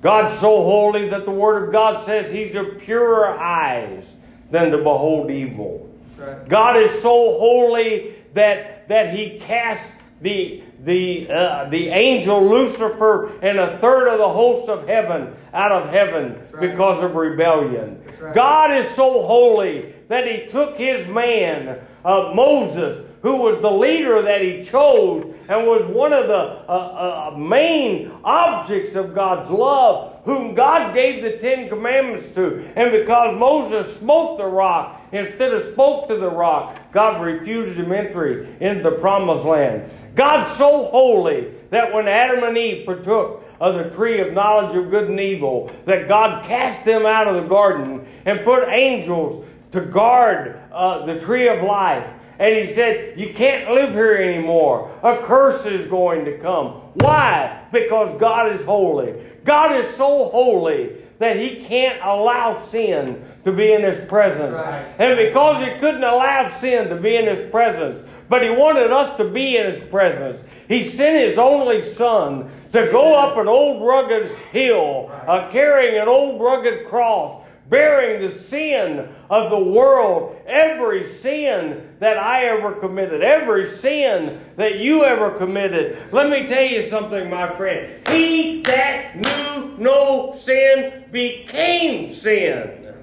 God's 0.00 0.32
so 0.38 0.62
holy 0.62 1.10
that 1.10 1.26
the 1.26 1.32
Word 1.32 1.66
of 1.66 1.72
God 1.72 2.02
says 2.06 2.32
He's 2.32 2.54
of 2.54 2.78
purer 2.78 3.38
eyes 3.38 4.16
than 4.50 4.70
to 4.70 4.78
behold 4.78 5.30
evil. 5.30 5.86
Right. 6.16 6.48
God 6.48 6.76
is 6.76 7.02
so 7.02 7.38
holy 7.38 8.15
that, 8.34 8.88
that 8.88 9.14
He 9.14 9.38
cast 9.38 9.90
the, 10.20 10.62
the, 10.82 11.28
uh, 11.30 11.68
the 11.68 11.88
angel 11.88 12.48
Lucifer 12.48 13.38
and 13.40 13.58
a 13.58 13.78
third 13.78 14.08
of 14.08 14.18
the 14.18 14.28
hosts 14.28 14.68
of 14.68 14.86
heaven 14.88 15.34
out 15.52 15.72
of 15.72 15.90
heaven 15.90 16.40
right. 16.52 16.70
because 16.70 17.02
of 17.02 17.14
rebellion. 17.14 18.02
right. 18.20 18.34
God 18.34 18.70
is 18.72 18.88
so 18.90 19.22
holy 19.26 19.94
that 20.08 20.26
He 20.26 20.46
took 20.46 20.76
His 20.76 21.06
man, 21.08 21.80
uh, 22.04 22.32
Moses, 22.34 23.04
who 23.26 23.38
was 23.38 23.60
the 23.60 23.68
leader 23.68 24.22
that 24.22 24.40
He 24.40 24.62
chose 24.62 25.24
and 25.48 25.66
was 25.66 25.84
one 25.86 26.12
of 26.12 26.28
the 26.28 26.62
uh, 26.68 27.32
uh, 27.32 27.36
main 27.36 28.12
objects 28.22 28.94
of 28.94 29.16
God's 29.16 29.50
love, 29.50 30.20
whom 30.24 30.54
God 30.54 30.94
gave 30.94 31.24
the 31.24 31.36
Ten 31.36 31.68
Commandments 31.68 32.28
to. 32.30 32.72
And 32.76 32.92
because 32.92 33.36
Moses 33.36 33.96
smote 33.96 34.38
the 34.38 34.46
rock 34.46 35.02
instead 35.10 35.52
of 35.52 35.64
spoke 35.64 36.06
to 36.06 36.16
the 36.18 36.30
rock, 36.30 36.78
God 36.92 37.20
refused 37.20 37.76
him 37.76 37.90
entry 37.90 38.48
into 38.60 38.84
the 38.84 38.92
promised 38.92 39.44
land. 39.44 39.90
God's 40.14 40.52
so 40.52 40.84
holy 40.84 41.52
that 41.70 41.92
when 41.92 42.06
Adam 42.06 42.44
and 42.44 42.56
Eve 42.56 42.86
partook 42.86 43.42
of 43.58 43.74
the 43.74 43.90
tree 43.90 44.20
of 44.20 44.34
knowledge 44.34 44.76
of 44.76 44.88
good 44.88 45.10
and 45.10 45.18
evil, 45.18 45.72
that 45.84 46.06
God 46.06 46.44
cast 46.44 46.84
them 46.84 47.04
out 47.04 47.26
of 47.26 47.42
the 47.42 47.48
garden 47.48 48.06
and 48.24 48.44
put 48.44 48.68
angels 48.68 49.44
to 49.72 49.80
guard 49.80 50.62
uh, 50.70 51.04
the 51.06 51.18
tree 51.18 51.48
of 51.48 51.64
life. 51.64 52.08
And 52.38 52.54
he 52.54 52.72
said, 52.72 53.18
You 53.18 53.32
can't 53.32 53.70
live 53.70 53.92
here 53.92 54.16
anymore. 54.16 54.90
A 55.02 55.18
curse 55.22 55.64
is 55.66 55.88
going 55.88 56.24
to 56.26 56.38
come. 56.38 56.72
Why? 56.94 57.64
Because 57.72 58.18
God 58.20 58.52
is 58.52 58.62
holy. 58.62 59.14
God 59.44 59.76
is 59.76 59.88
so 59.94 60.28
holy 60.28 60.96
that 61.18 61.36
he 61.36 61.64
can't 61.64 61.98
allow 62.02 62.62
sin 62.66 63.24
to 63.44 63.52
be 63.52 63.72
in 63.72 63.82
his 63.82 64.06
presence. 64.06 64.54
Right. 64.54 64.84
And 64.98 65.16
because 65.16 65.64
he 65.64 65.78
couldn't 65.80 66.04
allow 66.04 66.48
sin 66.48 66.88
to 66.90 66.96
be 66.96 67.16
in 67.16 67.24
his 67.24 67.50
presence, 67.50 68.02
but 68.28 68.42
he 68.42 68.50
wanted 68.50 68.90
us 68.90 69.16
to 69.16 69.24
be 69.24 69.56
in 69.56 69.72
his 69.72 69.80
presence, 69.88 70.42
he 70.68 70.84
sent 70.84 71.28
his 71.28 71.38
only 71.38 71.80
son 71.82 72.50
to 72.72 72.90
go 72.90 73.18
up 73.18 73.38
an 73.38 73.48
old 73.48 73.86
rugged 73.86 74.30
hill, 74.52 75.10
uh, 75.26 75.48
carrying 75.50 76.00
an 76.00 76.08
old 76.08 76.40
rugged 76.40 76.86
cross 76.86 77.45
bearing 77.68 78.22
the 78.22 78.32
sin 78.32 79.08
of 79.28 79.50
the 79.50 79.58
world, 79.58 80.40
every 80.46 81.06
sin 81.06 81.96
that 81.98 82.16
I 82.16 82.44
ever 82.44 82.72
committed, 82.72 83.22
every 83.22 83.66
sin 83.66 84.40
that 84.56 84.78
you 84.78 85.04
ever 85.04 85.30
committed. 85.32 86.12
Let 86.12 86.30
me 86.30 86.46
tell 86.46 86.64
you 86.64 86.88
something, 86.88 87.28
my 87.28 87.54
friend. 87.56 88.06
He 88.08 88.62
that 88.62 89.16
knew 89.16 89.76
no 89.78 90.36
sin 90.38 91.04
became 91.10 92.08
sin. 92.08 92.94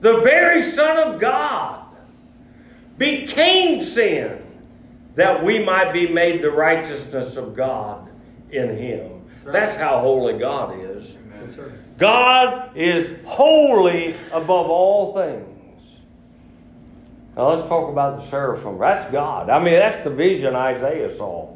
The 0.00 0.20
very 0.20 0.62
Son 0.62 1.14
of 1.14 1.20
God 1.20 1.86
became 2.98 3.82
sin 3.82 4.40
that 5.14 5.44
we 5.44 5.64
might 5.64 5.92
be 5.92 6.12
made 6.12 6.42
the 6.42 6.50
righteousness 6.50 7.36
of 7.36 7.54
God 7.54 8.10
in 8.50 8.76
him. 8.76 9.24
That's 9.44 9.76
how 9.76 10.00
holy 10.00 10.38
God 10.38 10.78
is. 10.78 11.16
God 11.98 12.76
is 12.76 13.16
holy 13.24 14.16
above 14.32 14.68
all 14.68 15.14
things. 15.14 15.96
Now 17.36 17.50
let's 17.50 17.66
talk 17.68 17.90
about 17.90 18.20
the 18.20 18.26
seraphim. 18.26 18.78
That's 18.78 19.10
God. 19.10 19.50
I 19.50 19.58
mean, 19.58 19.74
that's 19.74 20.02
the 20.04 20.10
vision 20.10 20.54
Isaiah 20.54 21.12
saw. 21.14 21.54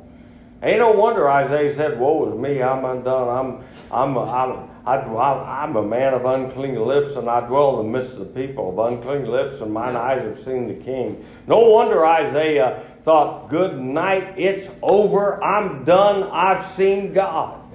Ain't 0.61 0.79
no 0.79 0.90
wonder 0.90 1.31
Isaiah 1.31 1.72
said, 1.72 2.01
"Woe 2.01 2.29
is 2.29 2.37
me! 2.37 2.61
I'm 2.61 2.85
undone. 2.85 3.29
I'm 3.29 3.64
I'm 3.92 4.16
a, 4.16 4.22
I'm 4.22 4.68
I, 4.85 5.62
I'm 5.62 5.77
a 5.77 5.83
man 5.85 6.14
of 6.14 6.24
unclean 6.24 6.74
lips, 6.83 7.14
and 7.14 7.29
I 7.29 7.46
dwell 7.46 7.79
in 7.79 7.87
the 7.87 7.92
midst 7.92 8.14
of 8.14 8.18
the 8.20 8.46
people 8.46 8.70
of 8.70 8.92
unclean 8.92 9.31
lips, 9.31 9.61
and 9.61 9.72
mine 9.72 9.94
eyes 9.94 10.22
have 10.22 10.40
seen 10.40 10.66
the 10.66 10.74
King." 10.74 11.24
No 11.46 11.61
wonder 11.61 12.05
Isaiah 12.05 12.83
thought, 13.05 13.48
"Good 13.51 13.79
night. 13.79 14.35
It's 14.37 14.68
over. 14.83 15.42
I'm 15.44 15.85
done. 15.85 16.24
I've 16.24 16.66
seen 16.66 17.12
God." 17.12 17.67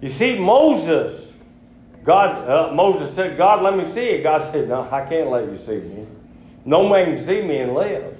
You 0.00 0.08
see, 0.08 0.38
Moses, 0.38 1.32
God, 2.04 2.48
uh, 2.48 2.74
Moses 2.74 3.14
said, 3.14 3.36
God, 3.36 3.62
let 3.62 3.76
me 3.76 3.90
see 3.90 4.16
you. 4.16 4.22
God 4.22 4.52
said, 4.52 4.68
No, 4.68 4.88
I 4.90 5.04
can't 5.06 5.28
let 5.28 5.44
you 5.50 5.58
see 5.58 5.78
me. 5.78 6.06
No 6.64 6.88
man 6.88 7.16
can 7.16 7.24
see 7.24 7.42
me 7.42 7.58
and 7.58 7.74
live. 7.74 8.12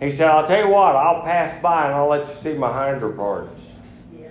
He 0.00 0.10
said, 0.10 0.28
I'll 0.28 0.46
tell 0.46 0.66
you 0.66 0.72
what, 0.72 0.96
I'll 0.96 1.22
pass 1.22 1.60
by 1.62 1.84
and 1.86 1.94
I'll 1.94 2.08
let 2.08 2.26
you 2.28 2.34
see 2.34 2.54
my 2.54 2.90
hinder 2.90 3.10
parts. 3.10 3.70
Yeah. 4.18 4.28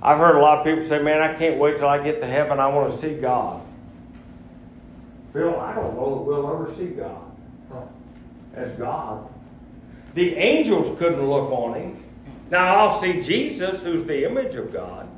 I've 0.00 0.18
heard 0.18 0.36
a 0.36 0.40
lot 0.40 0.58
of 0.58 0.64
people 0.64 0.84
say, 0.84 1.02
Man, 1.02 1.20
I 1.20 1.34
can't 1.34 1.58
wait 1.58 1.78
till 1.78 1.88
I 1.88 2.02
get 2.02 2.20
to 2.20 2.26
heaven. 2.26 2.60
I 2.60 2.68
want 2.68 2.92
to 2.92 2.98
see 2.98 3.14
God. 3.14 3.62
Phil, 5.32 5.58
I 5.58 5.74
don't 5.74 5.94
know 5.96 6.14
that 6.14 6.22
we'll 6.22 6.62
ever 6.62 6.72
see 6.74 6.88
God 6.88 7.24
Huh. 7.72 7.80
as 8.54 8.70
God. 8.72 9.28
The 10.14 10.36
angels 10.36 10.98
couldn't 10.98 11.28
look 11.28 11.50
on 11.50 11.74
him. 11.74 12.04
Now 12.50 12.76
I'll 12.76 13.00
see 13.00 13.22
Jesus, 13.22 13.82
who's 13.82 14.04
the 14.04 14.24
image 14.24 14.54
of 14.54 14.72
God. 14.72 15.08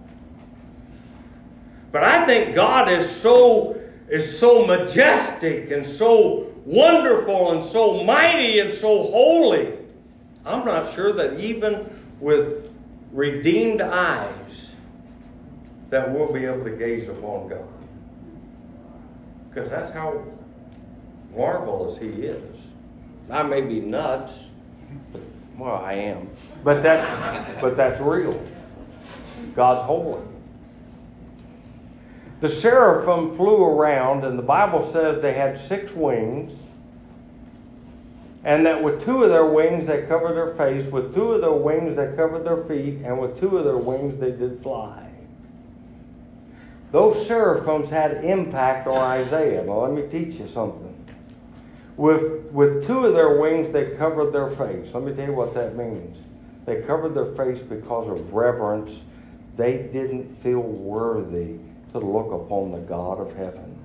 But 1.92 2.02
I 2.04 2.26
think 2.26 2.54
God 2.54 2.90
is 2.90 3.08
so 3.08 3.80
is 4.08 4.38
so 4.38 4.66
majestic 4.66 5.70
and 5.70 5.84
so 5.84 6.52
wonderful 6.64 7.52
and 7.52 7.64
so 7.64 8.04
mighty 8.04 8.60
and 8.60 8.72
so 8.72 9.10
holy. 9.10 9.72
I'm 10.44 10.64
not 10.64 10.92
sure 10.92 11.12
that 11.12 11.40
even 11.40 11.90
with 12.20 12.70
redeemed 13.12 13.80
eyes 13.80 14.74
that 15.90 16.12
we'll 16.12 16.32
be 16.32 16.44
able 16.44 16.64
to 16.64 16.70
gaze 16.70 17.08
upon 17.08 17.48
God. 17.48 17.68
Because 19.48 19.70
that's 19.70 19.92
how 19.92 20.24
marvelous 21.34 21.98
he 21.98 22.08
is. 22.08 22.58
I 23.30 23.42
may 23.42 23.60
be 23.60 23.80
nuts, 23.80 24.48
well, 25.56 25.76
I 25.76 25.94
am, 25.94 26.28
but 26.62 26.82
that's 26.82 27.60
but 27.60 27.76
that's 27.76 28.00
real. 28.00 28.42
God's 29.54 29.82
holy. 29.82 30.22
The 32.40 32.48
seraphim 32.48 33.34
flew 33.34 33.64
around, 33.64 34.24
and 34.24 34.38
the 34.38 34.42
Bible 34.42 34.82
says 34.82 35.20
they 35.20 35.32
had 35.32 35.56
six 35.56 35.92
wings, 35.94 36.54
and 38.44 38.66
that 38.66 38.82
with 38.82 39.02
two 39.02 39.22
of 39.22 39.30
their 39.30 39.46
wings 39.46 39.86
they 39.86 40.02
covered 40.02 40.34
their 40.34 40.54
face, 40.54 40.86
with 40.92 41.14
two 41.14 41.32
of 41.32 41.40
their 41.40 41.52
wings 41.52 41.96
they 41.96 42.14
covered 42.14 42.44
their 42.44 42.58
feet, 42.64 42.98
and 43.04 43.18
with 43.18 43.40
two 43.40 43.56
of 43.56 43.64
their 43.64 43.78
wings 43.78 44.18
they 44.18 44.32
did 44.32 44.62
fly. 44.62 45.08
Those 46.92 47.26
seraphims 47.26 47.90
had 47.90 48.24
impact 48.24 48.86
on 48.86 48.96
Isaiah. 48.96 49.64
Now, 49.64 49.86
let 49.86 49.92
me 49.92 50.02
teach 50.10 50.38
you 50.38 50.46
something. 50.46 50.95
With, 51.96 52.50
with 52.52 52.86
two 52.86 53.06
of 53.06 53.14
their 53.14 53.38
wings, 53.38 53.72
they 53.72 53.96
covered 53.96 54.32
their 54.32 54.50
face. 54.50 54.92
Let 54.92 55.02
me 55.02 55.14
tell 55.14 55.26
you 55.26 55.32
what 55.32 55.54
that 55.54 55.76
means. 55.76 56.18
They 56.66 56.82
covered 56.82 57.14
their 57.14 57.26
face 57.26 57.62
because 57.62 58.08
of 58.08 58.32
reverence. 58.32 59.00
They 59.56 59.88
didn't 59.92 60.36
feel 60.42 60.60
worthy 60.60 61.58
to 61.92 61.98
look 61.98 62.32
upon 62.32 62.72
the 62.72 62.78
God 62.78 63.20
of 63.20 63.34
heaven. 63.34 63.78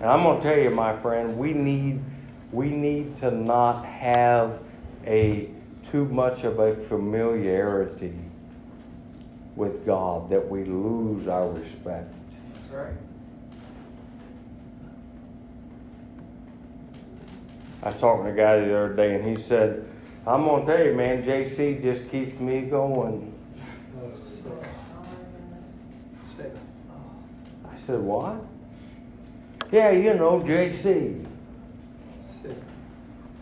And 0.00 0.10
I'm 0.10 0.22
going 0.22 0.40
to 0.40 0.48
tell 0.48 0.58
you, 0.58 0.70
my 0.70 0.96
friend, 0.96 1.38
we 1.38 1.52
need, 1.52 2.00
we 2.52 2.70
need 2.70 3.16
to 3.18 3.30
not 3.30 3.84
have 3.84 4.58
a 5.06 5.48
too 5.90 6.04
much 6.06 6.44
of 6.44 6.58
a 6.58 6.74
familiarity 6.74 8.14
with 9.56 9.84
God 9.84 10.28
that 10.30 10.48
we 10.48 10.64
lose 10.64 11.28
our 11.28 11.48
respect. 11.50 12.14
That's 12.54 12.72
right. 12.72 12.94
I 17.82 17.86
was 17.86 17.96
talking 17.96 18.24
to 18.26 18.30
a 18.30 18.34
guy 18.34 18.60
the 18.60 18.76
other 18.76 18.94
day, 18.94 19.16
and 19.16 19.28
he 19.28 19.34
said, 19.34 19.84
"I'm 20.26 20.44
gonna 20.44 20.64
tell 20.64 20.84
you, 20.84 20.94
man, 20.94 21.22
JC 21.22 21.80
just 21.82 22.08
keeps 22.10 22.38
me 22.38 22.62
going." 22.62 23.32
I 27.64 27.78
said, 27.78 28.00
"What?" 28.00 28.36
Yeah, 29.72 29.90
you 29.90 30.14
know 30.14 30.40
JC. 30.40 31.21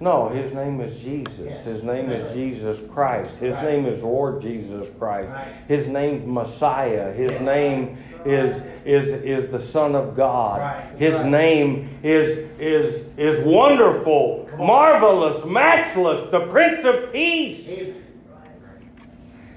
No, 0.02 0.30
his 0.30 0.54
name 0.54 0.80
is 0.80 0.98
Jesus. 0.98 1.44
Yes. 1.44 1.64
His 1.66 1.82
name 1.84 2.08
That's 2.08 2.20
is 2.20 2.26
right. 2.26 2.34
Jesus 2.34 2.80
Christ. 2.90 3.38
His 3.38 3.54
Right. 3.56 3.64
name 3.64 3.84
is 3.86 4.02
Lord 4.02 4.40
Jesus 4.40 4.88
Christ. 4.98 5.28
Right. 5.28 5.44
His 5.68 5.88
name's 5.88 6.26
Messiah. 6.26 7.12
His 7.12 7.32
Yes. 7.32 7.42
name 7.42 7.98
is 8.24 8.62
is 8.86 9.08
is 9.08 9.50
the 9.50 9.60
Son 9.60 9.94
of 9.94 10.16
God. 10.16 10.74
His 10.96 11.22
name 11.22 11.90
is 12.02 12.38
is 12.58 13.04
is 13.18 13.44
wonderful, 13.44 14.48
marvelous, 14.58 15.44
matchless, 15.44 16.30
the 16.30 16.40
Prince 16.46 16.82
of 16.86 17.12
Peace. 17.12 17.68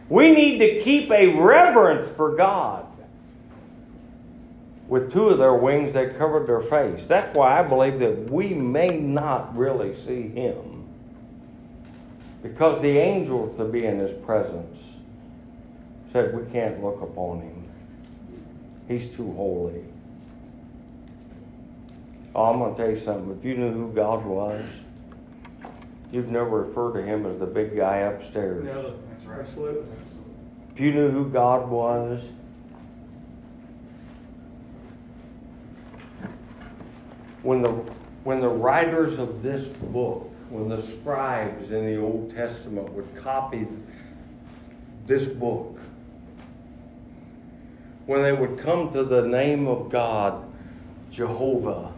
We 0.10 0.34
need 0.36 0.58
to 0.60 0.82
keep 0.82 1.10
a 1.10 1.40
reverence 1.40 2.10
for 2.10 2.36
God. 2.36 2.84
With 4.94 5.12
two 5.12 5.30
of 5.30 5.40
their 5.40 5.56
wings 5.56 5.94
they 5.94 6.08
covered 6.08 6.46
their 6.46 6.62
face. 6.62 7.08
That's 7.08 7.34
why 7.34 7.60
I 7.60 7.64
believe 7.64 7.98
that 7.98 8.30
we 8.30 8.54
may 8.54 9.00
not 9.00 9.58
really 9.58 9.96
see 9.96 10.28
him. 10.28 10.88
Because 12.44 12.80
the 12.80 13.00
angels 13.00 13.58
to 13.58 13.66
be 13.66 13.88
in 13.88 13.98
his 13.98 14.14
presence 14.14 15.00
said 16.12 16.40
we 16.40 16.46
can't 16.52 16.84
look 16.84 17.02
upon 17.02 17.42
him. 17.42 17.64
He's 18.88 19.10
too 19.10 19.34
holy. 19.34 19.84
Oh, 22.36 22.46
I'm 22.46 22.60
going 22.60 22.76
to 22.76 22.80
tell 22.80 22.92
you 22.92 23.00
something. 23.00 23.36
If 23.36 23.44
you 23.44 23.58
knew 23.58 23.72
who 23.72 23.92
God 23.94 24.24
was, 24.24 24.70
you'd 26.12 26.30
never 26.30 26.66
refer 26.66 26.94
to 26.94 27.02
him 27.02 27.26
as 27.26 27.40
the 27.40 27.48
big 27.48 27.76
guy 27.76 27.98
upstairs. 27.98 28.64
Never. 28.64 28.82
That's 29.10 29.26
right. 29.26 29.40
Absolutely. 29.40 29.92
If 30.72 30.80
you 30.80 30.94
knew 30.94 31.10
who 31.10 31.30
God 31.30 31.68
was, 31.68 32.28
when 37.44 37.62
the 37.62 37.70
when 38.24 38.40
the 38.40 38.50
writers 38.50 39.20
of 39.20 39.44
this 39.44 39.68
book, 39.68 40.32
when 40.50 40.70
the 40.70 40.82
scribes 40.82 41.72
in 41.72 41.86
the 41.86 42.02
Old 42.02 42.34
Testament 42.34 42.92
would 42.94 43.16
copy 43.18 43.68
this 45.06 45.28
book, 45.28 45.78
when 48.06 48.24
they 48.24 48.32
would 48.32 48.58
come 48.58 48.94
to 48.94 49.04
the 49.04 49.22
name 49.24 49.68
of 49.68 49.90
God, 49.90 50.46
Jehovah, 51.12 51.92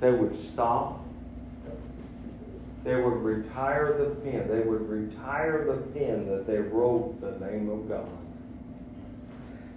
they 0.00 0.10
would 0.10 0.36
stop. 0.36 0.98
They 2.82 2.96
would 2.96 3.22
retire 3.22 3.96
the 3.96 4.16
pen. 4.16 4.48
They 4.48 4.68
would 4.68 4.88
retire 4.88 5.64
the 5.64 5.76
pen 5.92 6.28
that 6.28 6.48
they 6.48 6.58
wrote 6.58 7.20
the 7.20 7.46
name 7.46 7.68
of 7.68 7.88
God. 7.88 8.08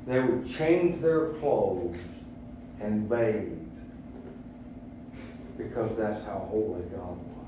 They 0.08 0.20
would 0.20 0.48
change 0.48 1.04
their 1.04 1.34
clothes 1.34 2.00
and 2.82 3.08
bathe 3.08 3.65
because 5.58 5.96
that's 5.98 6.26
how 6.26 6.48
holy 6.50 6.82
God 6.90 7.18
was. 7.18 7.46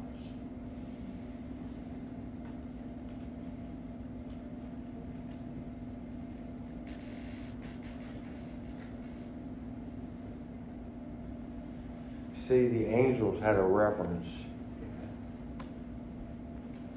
See, 12.47 12.67
the 12.67 12.85
angels 12.85 13.41
had 13.41 13.55
a 13.55 13.61
reverence. 13.61 14.43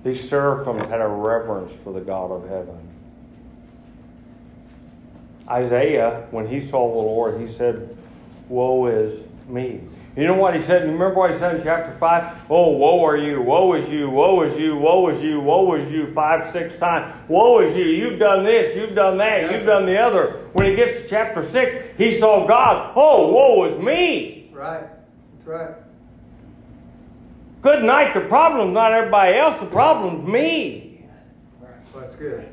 These 0.04 0.28
seraphims 0.28 0.86
had 0.86 1.00
a 1.00 1.08
reverence 1.08 1.74
for 1.74 1.92
the 1.92 2.00
God 2.00 2.30
of 2.30 2.48
heaven. 2.48 2.78
Isaiah, 5.48 6.26
when 6.30 6.46
he 6.46 6.60
saw 6.60 6.88
the 6.88 6.94
Lord, 6.94 7.40
he 7.40 7.46
said, 7.48 7.96
Woe 8.48 8.86
is 8.86 9.24
me. 9.48 9.80
You 10.16 10.26
know 10.26 10.34
what 10.34 10.56
he 10.56 10.62
said? 10.62 10.82
Remember 10.82 11.14
what 11.14 11.30
he 11.30 11.38
said 11.38 11.56
in 11.56 11.62
chapter 11.62 11.96
5? 11.96 12.46
Oh, 12.50 12.72
woe 12.72 13.04
are 13.04 13.16
you, 13.16 13.40
woe 13.40 13.74
is 13.74 13.88
you, 13.88 14.10
woe 14.10 14.42
is 14.42 14.58
you, 14.58 14.76
woe 14.76 15.08
is 15.08 15.22
you, 15.22 15.40
woe 15.40 15.74
is 15.74 15.90
you, 15.90 16.08
five, 16.12 16.50
six 16.52 16.74
times. 16.74 17.14
Woe 17.28 17.60
is 17.60 17.76
you, 17.76 17.84
you've 17.84 18.18
done 18.18 18.44
this, 18.44 18.76
you've 18.76 18.94
done 18.94 19.18
that, 19.18 19.52
you've 19.52 19.64
done 19.64 19.86
the 19.86 19.98
other. 19.98 20.48
When 20.52 20.66
he 20.66 20.74
gets 20.74 21.02
to 21.02 21.08
chapter 21.08 21.44
6, 21.44 21.96
he 21.96 22.18
saw 22.18 22.46
God. 22.46 22.92
Oh, 22.96 23.32
woe 23.32 23.64
is 23.66 23.78
me. 23.78 24.50
Right. 24.52 24.84
That's 25.34 25.46
right. 25.46 25.74
Good 27.62 27.84
night. 27.84 28.12
The 28.14 28.22
problem's 28.22 28.72
not 28.72 28.92
everybody 28.92 29.36
else, 29.36 29.60
the 29.60 29.66
problem's 29.66 30.26
me. 30.26 31.04
Well, 31.60 32.02
that's 32.02 32.16
good. 32.16 32.48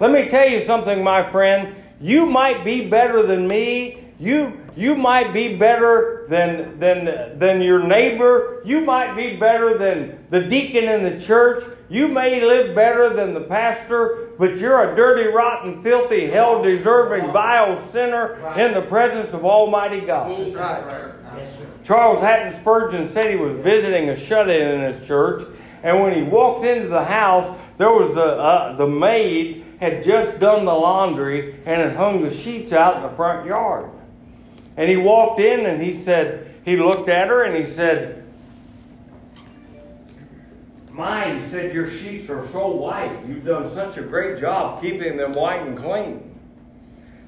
Let 0.00 0.10
me 0.10 0.28
tell 0.28 0.48
you 0.48 0.60
something, 0.60 1.02
my 1.02 1.22
friend. 1.22 1.76
You 2.00 2.26
might 2.26 2.64
be 2.64 2.88
better 2.90 3.22
than 3.22 3.48
me. 3.48 4.04
You 4.18 4.60
you 4.76 4.96
might 4.96 5.32
be 5.32 5.56
better 5.56 6.26
than 6.28 6.78
than 6.78 7.38
than 7.38 7.62
your 7.62 7.82
neighbor. 7.82 8.62
You 8.64 8.80
might 8.80 9.14
be 9.14 9.36
better 9.36 9.76
than 9.78 10.26
the 10.30 10.42
deacon 10.42 10.84
in 10.84 11.02
the 11.02 11.24
church. 11.24 11.64
You 11.88 12.08
may 12.08 12.40
live 12.40 12.74
better 12.74 13.10
than 13.10 13.34
the 13.34 13.42
pastor, 13.42 14.30
but 14.38 14.56
you're 14.56 14.92
a 14.92 14.96
dirty, 14.96 15.30
rotten, 15.30 15.82
filthy, 15.82 16.26
hell 16.26 16.62
deserving, 16.62 17.30
vile 17.30 17.86
sinner 17.88 18.34
in 18.58 18.72
the 18.72 18.82
presence 18.82 19.32
of 19.32 19.44
Almighty 19.44 20.00
God. 20.00 20.30
That's 20.30 20.54
right. 20.54 21.14
Yes. 21.36 21.62
Charles 21.84 22.20
Haddon 22.20 22.58
Spurgeon 22.58 23.08
said 23.08 23.30
he 23.30 23.36
was 23.36 23.54
visiting 23.56 24.08
a 24.08 24.16
shut-in 24.16 24.80
in 24.80 24.80
his 24.80 25.06
church, 25.06 25.46
and 25.82 26.00
when 26.00 26.14
he 26.14 26.22
walked 26.22 26.64
into 26.64 26.88
the 26.88 27.04
house, 27.04 27.58
there 27.76 27.90
was 27.90 28.16
a, 28.16 28.22
uh, 28.22 28.76
the 28.76 28.86
maid 28.86 29.64
had 29.80 30.02
just 30.02 30.38
done 30.38 30.64
the 30.64 30.72
laundry 30.72 31.56
and 31.66 31.82
had 31.82 31.96
hung 31.96 32.22
the 32.22 32.32
sheets 32.32 32.72
out 32.72 32.96
in 32.96 33.02
the 33.02 33.10
front 33.10 33.46
yard. 33.46 33.90
And 34.76 34.90
he 34.90 34.96
walked 34.96 35.40
in 35.40 35.66
and 35.66 35.82
he 35.82 35.92
said, 35.92 36.54
he 36.64 36.76
looked 36.76 37.08
at 37.08 37.28
her 37.28 37.44
and 37.44 37.56
he 37.56 37.66
said, 37.66 38.24
My, 40.90 41.34
he 41.34 41.46
said, 41.48 41.74
your 41.74 41.88
sheets 41.88 42.30
are 42.30 42.46
so 42.48 42.68
white. 42.68 43.26
You've 43.26 43.44
done 43.44 43.68
such 43.68 43.96
a 43.96 44.02
great 44.02 44.40
job 44.40 44.80
keeping 44.80 45.16
them 45.16 45.32
white 45.32 45.62
and 45.62 45.76
clean. 45.76 46.34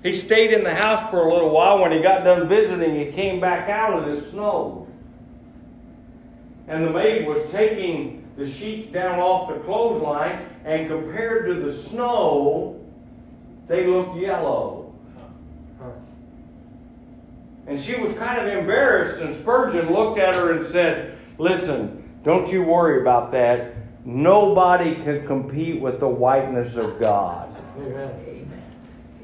He 0.02 0.16
stayed 0.16 0.52
in 0.52 0.62
the 0.62 0.74
house 0.74 1.10
for 1.10 1.26
a 1.26 1.32
little 1.32 1.50
while. 1.50 1.80
When 1.80 1.92
he 1.92 2.00
got 2.00 2.22
done 2.24 2.48
visiting, 2.48 2.94
he 2.94 3.12
came 3.12 3.40
back 3.40 3.68
out 3.68 4.02
and 4.02 4.16
it 4.16 4.30
snowed. 4.30 4.86
And 6.68 6.84
the 6.84 6.90
maid 6.90 7.26
was 7.26 7.44
taking 7.50 8.24
the 8.36 8.48
sheets 8.48 8.92
down 8.92 9.18
off 9.18 9.48
the 9.48 9.60
clothesline, 9.60 10.46
and 10.64 10.88
compared 10.88 11.46
to 11.46 11.54
the 11.54 11.72
snow, 11.72 12.84
they 13.66 13.86
looked 13.86 14.16
yellow. 14.18 14.85
And 17.66 17.80
she 17.80 18.00
was 18.00 18.16
kind 18.16 18.40
of 18.40 18.46
embarrassed, 18.46 19.20
and 19.20 19.34
Spurgeon 19.36 19.92
looked 19.92 20.18
at 20.18 20.34
her 20.34 20.52
and 20.52 20.66
said, 20.66 21.18
Listen, 21.38 22.20
don't 22.22 22.50
you 22.50 22.62
worry 22.62 23.00
about 23.00 23.32
that. 23.32 23.74
Nobody 24.04 24.94
can 24.94 25.26
compete 25.26 25.80
with 25.80 25.98
the 25.98 26.08
whiteness 26.08 26.76
of 26.76 27.00
God. 27.00 27.54
Amen. 27.78 28.36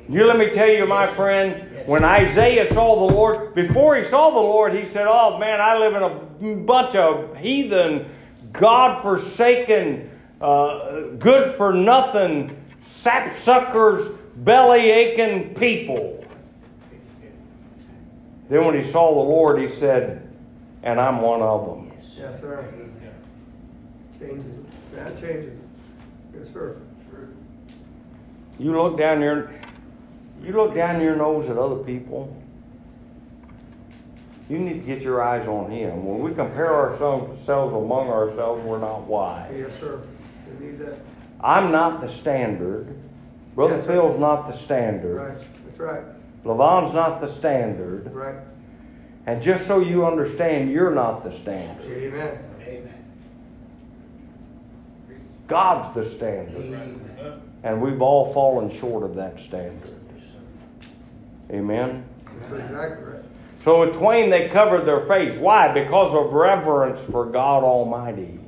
You 0.09 0.27
let 0.27 0.37
me 0.37 0.51
tell 0.51 0.69
you, 0.69 0.87
my 0.87 1.07
friend, 1.07 1.87
when 1.87 2.05
Isaiah 2.05 2.73
saw 2.73 3.07
the 3.07 3.15
Lord, 3.15 3.55
before 3.55 3.97
he 3.97 4.05
saw 4.05 4.31
the 4.31 4.41
Lord, 4.41 4.75
he 4.75 4.87
said, 4.87 5.07
Oh 5.09 5.39
man, 5.39 5.61
I 5.61 5.79
live 5.79 5.95
in 5.95 6.03
a 6.03 6.57
bunch 6.57 6.97
of 6.97 7.37
heathen, 7.37 8.07
God 8.53 9.01
forsaken, 9.03 10.11
uh, 10.41 11.03
good 11.19 11.55
for 11.55 11.73
nothing, 11.73 12.57
sapsuckers, 12.85 14.19
belly 14.37 14.91
aching 14.91 15.55
people. 15.55 16.22
Then 18.53 18.67
when 18.67 18.75
he 18.75 18.83
saw 18.83 19.15
the 19.15 19.31
Lord, 19.31 19.59
he 19.59 19.67
said, 19.67 20.29
And 20.83 21.01
I'm 21.01 21.23
one 21.23 21.41
of 21.41 21.65
them. 21.65 21.91
Yes, 22.19 22.39
sir. 22.39 22.63
Changes 24.21 24.59
it. 24.59 24.95
That 24.95 25.19
changes 25.19 25.57
it. 25.57 25.65
Yes, 26.37 26.53
sir. 26.53 26.77
You 28.59 28.77
look 28.77 28.99
down 28.99 29.23
your, 29.23 29.51
you 30.43 30.53
look 30.53 30.75
down 30.75 31.01
your 31.01 31.17
nose 31.17 31.49
at 31.49 31.57
other 31.57 31.77
people. 31.77 32.37
You 34.51 34.59
need 34.59 34.75
to 34.75 34.87
get 34.87 35.01
your 35.01 35.23
eyes 35.23 35.49
on 35.49 35.71
Him. 35.71 36.05
When 36.05 36.19
we 36.19 36.35
compare 36.35 36.75
ourselves 36.75 37.49
among 37.49 38.11
ourselves, 38.11 38.63
we're 38.65 38.77
not 38.77 39.05
wise. 39.05 39.51
Yes, 39.57 39.81
sir. 39.81 40.03
We 40.61 40.67
need 40.67 40.79
that. 40.81 40.99
I'm 41.41 41.73
not 41.73 42.03
the 42.03 42.09
standard. 42.09 42.95
Brother 43.55 43.77
Yes. 43.77 43.87
Phil's 43.87 44.21
not 44.21 44.47
the 44.47 44.53
standard. 44.53 45.17
Right. 45.17 45.47
That's 45.65 45.79
right. 45.79 46.05
Levon's 46.45 46.95
not 46.95 47.21
the 47.21 47.27
standard. 47.27 48.13
Right. 48.13 48.37
And 49.27 49.41
just 49.41 49.67
so 49.67 49.81
you 49.81 50.07
understand, 50.07 50.71
you're 50.71 50.91
not 50.91 51.23
the 51.23 51.33
standard. 51.33 51.87
Amen. 51.87 52.39
Amen. 52.61 53.05
God's 55.47 55.95
the 55.95 56.05
standard. 56.05 56.57
Amen. 56.57 57.41
And 57.63 57.81
we've 57.81 58.03
all 58.03 58.33
fallen 58.33 58.71
short 58.71 59.05
of 59.05 59.15
that 59.15 59.39
standard. 59.39 59.95
Amen. 61.51 62.05
Exactly 62.43 63.05
right. 63.05 63.23
So 63.63 63.81
with 63.81 63.95
twain 63.95 64.31
they 64.31 64.49
covered 64.49 64.85
their 64.85 65.01
face. 65.01 65.37
Why? 65.37 65.73
Because 65.73 66.13
of 66.15 66.33
reverence 66.33 67.01
for 67.05 67.27
God 67.27 67.63
Almighty. 67.63 68.41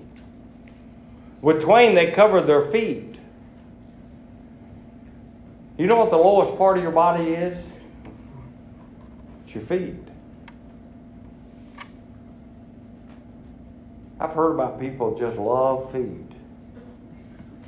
With 1.41 1.63
twain 1.63 1.95
they 1.95 2.11
covered 2.11 2.47
their 2.47 2.67
feet. 2.67 3.21
You 5.79 5.87
know 5.87 5.97
what 5.97 6.11
the 6.11 6.17
lowest 6.17 6.57
part 6.57 6.79
of 6.79 6.83
your 6.83 6.93
body 6.93 7.31
is? 7.31 7.57
Your 9.55 9.63
feet. 9.63 9.95
I've 14.19 14.33
heard 14.33 14.53
about 14.55 14.81
people 14.81 15.15
just 15.17 15.37
love 15.37 15.93
feet. 15.93 16.33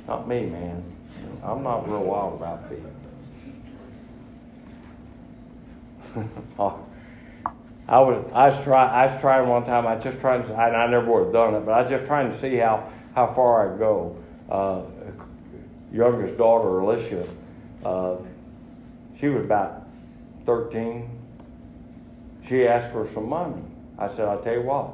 Not 0.05 0.27
me, 0.27 0.47
man. 0.47 0.83
I'm 1.41 1.63
not 1.63 1.87
real 1.89 2.03
wild 2.03 2.41
about 2.41 2.67
feet. 2.67 2.79
I 7.87 7.99
was 7.99 8.25
I 8.33 8.45
was 8.47 8.67
I 8.67 9.05
was 9.05 9.21
trying 9.21 9.47
one 9.47 9.63
time. 9.63 9.87
I 9.87 9.95
just 9.95 10.19
trying 10.19 10.43
to 10.43 10.53
I, 10.55 10.83
I 10.83 10.87
never 10.89 11.09
would 11.09 11.25
have 11.25 11.33
done 11.33 11.55
it, 11.55 11.61
but 11.61 11.71
I 11.71 11.81
was 11.83 11.89
just 11.89 12.05
trying 12.05 12.29
to 12.29 12.35
see 12.35 12.57
how 12.57 12.91
how 13.15 13.27
far 13.27 13.73
I'd 13.73 13.79
go. 13.79 14.21
Uh, 14.49 14.81
youngest 15.93 16.37
daughter 16.37 16.79
Alicia, 16.79 17.25
uh, 17.85 18.17
she 19.17 19.29
was 19.29 19.45
about 19.45 19.87
13. 20.45 21.16
She 22.47 22.65
asked 22.67 22.91
for 22.91 23.05
some 23.07 23.27
money. 23.29 23.61
I 23.97 24.07
said, 24.07 24.27
I'll 24.27 24.39
tell 24.41 24.53
you 24.53 24.61
what, 24.61 24.93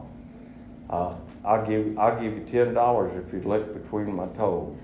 uh, 0.89 1.13
I'll 1.45 1.65
give 1.65 1.97
I'll 1.99 2.19
give 2.19 2.33
you 2.33 2.45
ten 2.49 2.73
dollars 2.73 3.11
if 3.25 3.33
you 3.33 3.41
lick 3.47 3.73
between 3.73 4.15
my 4.15 4.27
toes. 4.27 4.75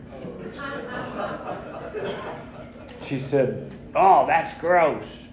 she 3.06 3.18
said, 3.20 3.72
Oh, 3.96 4.28
that's 4.28 4.54
gross. 4.60 5.28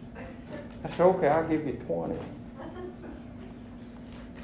I 0.84 0.88
said, 0.88 1.04
Okay, 1.04 1.28
I'll 1.28 1.46
give 1.48 1.66
you 1.66 1.74
twenty. 1.86 2.18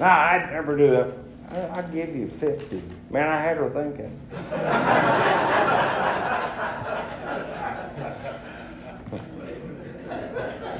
Nah, 0.00 0.06
I'd 0.06 0.50
never 0.52 0.76
do 0.76 0.90
that. 0.90 1.12
I- 1.50 1.78
I'll 1.78 1.88
give 1.88 2.14
you 2.16 2.26
fifty. 2.26 2.82
Man, 3.10 3.28
I 3.28 3.40
had 3.40 3.56
her 3.58 3.70
thinking. 3.70 4.20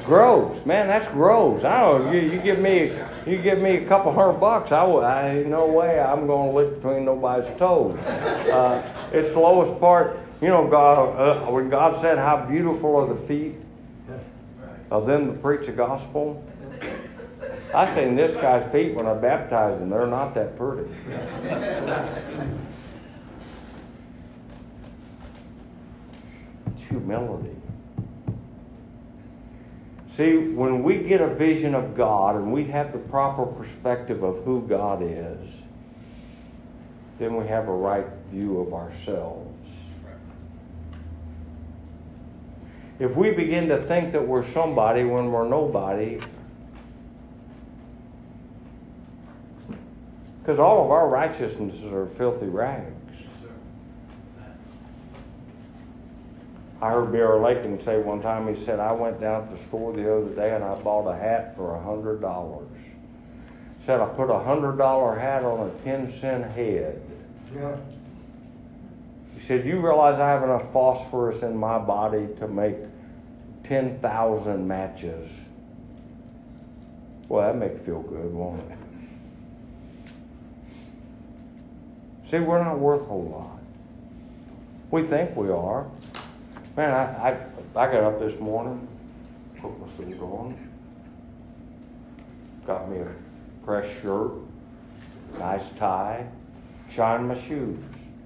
Gross, 0.05 0.65
man. 0.65 0.87
That's 0.87 1.07
gross. 1.09 1.63
I 1.63 1.81
don't. 1.81 2.13
You, 2.13 2.21
you 2.21 2.39
give 2.39 2.59
me, 2.59 2.91
you 3.25 3.41
give 3.41 3.59
me 3.61 3.77
a 3.77 3.85
couple 3.85 4.11
hundred 4.11 4.39
bucks. 4.39 4.71
I, 4.71 4.83
I 4.85 5.29
ain't 5.29 5.47
no 5.47 5.65
way 5.67 5.99
I'm 5.99 6.27
going 6.27 6.51
to 6.51 6.57
lick 6.57 6.75
between 6.81 7.05
nobody's 7.05 7.55
toes. 7.57 7.97
Uh, 7.99 8.81
it's 9.11 9.31
the 9.31 9.39
lowest 9.39 9.79
part. 9.79 10.19
You 10.41 10.49
know, 10.49 10.67
God. 10.67 11.19
Uh, 11.19 11.51
when 11.51 11.69
God 11.69 11.99
said, 12.01 12.17
"How 12.17 12.45
beautiful 12.45 12.95
are 12.97 13.07
the 13.07 13.15
feet 13.15 13.55
of 14.91 15.05
them 15.07 15.27
that 15.27 15.41
preach 15.41 15.65
the 15.67 15.71
gospel." 15.71 16.43
I 17.73 17.91
seen 17.93 18.15
this 18.15 18.35
guy's 18.35 18.71
feet 18.71 18.93
when 18.93 19.07
I 19.07 19.15
baptized 19.15 19.81
him. 19.81 19.89
They're 19.89 20.05
not 20.05 20.35
that 20.35 20.55
pretty. 20.55 20.87
It's 26.67 26.83
humility. 26.83 27.55
See, 30.13 30.37
when 30.37 30.83
we 30.83 30.99
get 30.99 31.21
a 31.21 31.27
vision 31.27 31.73
of 31.73 31.97
God 31.97 32.35
and 32.35 32.53
we 32.53 32.65
have 32.65 32.91
the 32.91 32.99
proper 32.99 33.47
perspective 33.47 34.21
of 34.21 34.43
who 34.43 34.61
God 34.67 35.01
is, 35.01 35.49
then 37.17 37.35
we 37.35 37.47
have 37.47 37.67
a 37.67 37.73
right 37.73 38.05
view 38.29 38.59
of 38.59 38.75
ourselves. 38.75 39.49
If 42.99 43.15
we 43.15 43.31
begin 43.31 43.69
to 43.69 43.81
think 43.81 44.11
that 44.11 44.27
we're 44.27 44.45
somebody 44.45 45.03
when 45.03 45.31
we're 45.31 45.47
nobody, 45.47 46.19
because 50.39 50.59
all 50.59 50.85
of 50.85 50.91
our 50.91 51.09
righteousnesses 51.09 51.91
are 51.91 52.05
filthy 52.05 52.45
rags. 52.45 53.02
I 56.83 56.91
heard 56.91 57.13
Bill 57.13 57.39
Lakin 57.39 57.79
say 57.79 57.97
one 57.97 58.21
time, 58.21 58.45
he 58.45 58.55
said, 58.55 58.81
I 58.81 58.91
went 58.91 59.21
down 59.21 59.47
to 59.47 59.55
the 59.55 59.61
store 59.61 59.93
the 59.93 60.17
other 60.17 60.35
day 60.35 60.53
and 60.53 60.65
I 60.65 60.75
bought 60.75 61.07
a 61.07 61.15
hat 61.15 61.55
for 61.55 61.75
a 61.75 61.81
hundred 61.81 62.19
dollars. 62.19 62.67
Said 63.85 64.01
I 64.01 64.05
put 64.07 64.29
a 64.29 64.39
hundred 64.39 64.77
dollar 64.77 65.17
hat 65.17 65.45
on 65.45 65.69
a 65.69 65.71
ten 65.85 66.11
cent 66.11 66.43
head. 66.51 67.01
Yeah. 67.55 67.77
He 69.33 69.39
said, 69.39 69.65
You 69.65 69.79
realize 69.79 70.19
I 70.19 70.27
have 70.27 70.43
enough 70.43 70.73
phosphorus 70.73 71.41
in 71.41 71.55
my 71.55 71.79
body 71.79 72.27
to 72.39 72.49
make 72.49 72.75
10,000 73.63 74.67
matches. 74.67 75.31
Well, 77.29 77.47
that 77.47 77.57
make 77.57 77.71
you 77.71 77.77
feel 77.77 78.01
good, 78.01 78.33
won't 78.33 78.59
it? 78.69 78.77
See, 82.29 82.39
we're 82.39 82.61
not 82.61 82.77
worth 82.77 83.03
a 83.03 83.05
whole 83.05 83.23
lot. 83.23 83.61
We 84.91 85.03
think 85.03 85.33
we 85.37 85.49
are. 85.49 85.87
Man, 86.75 86.91
I, 86.91 87.29
I, 87.29 87.31
I 87.75 87.91
got 87.91 88.03
up 88.03 88.19
this 88.19 88.39
morning, 88.39 88.87
put 89.61 89.79
my 89.79 89.87
suit 89.95 90.19
on, 90.19 90.57
got 92.65 92.89
me 92.89 92.97
a 92.97 93.07
fresh 93.63 94.01
shirt, 94.01 94.31
nice 95.37 95.69
tie, 95.77 96.25
shine 96.89 97.27
my 97.27 97.39
shoes. 97.39 97.77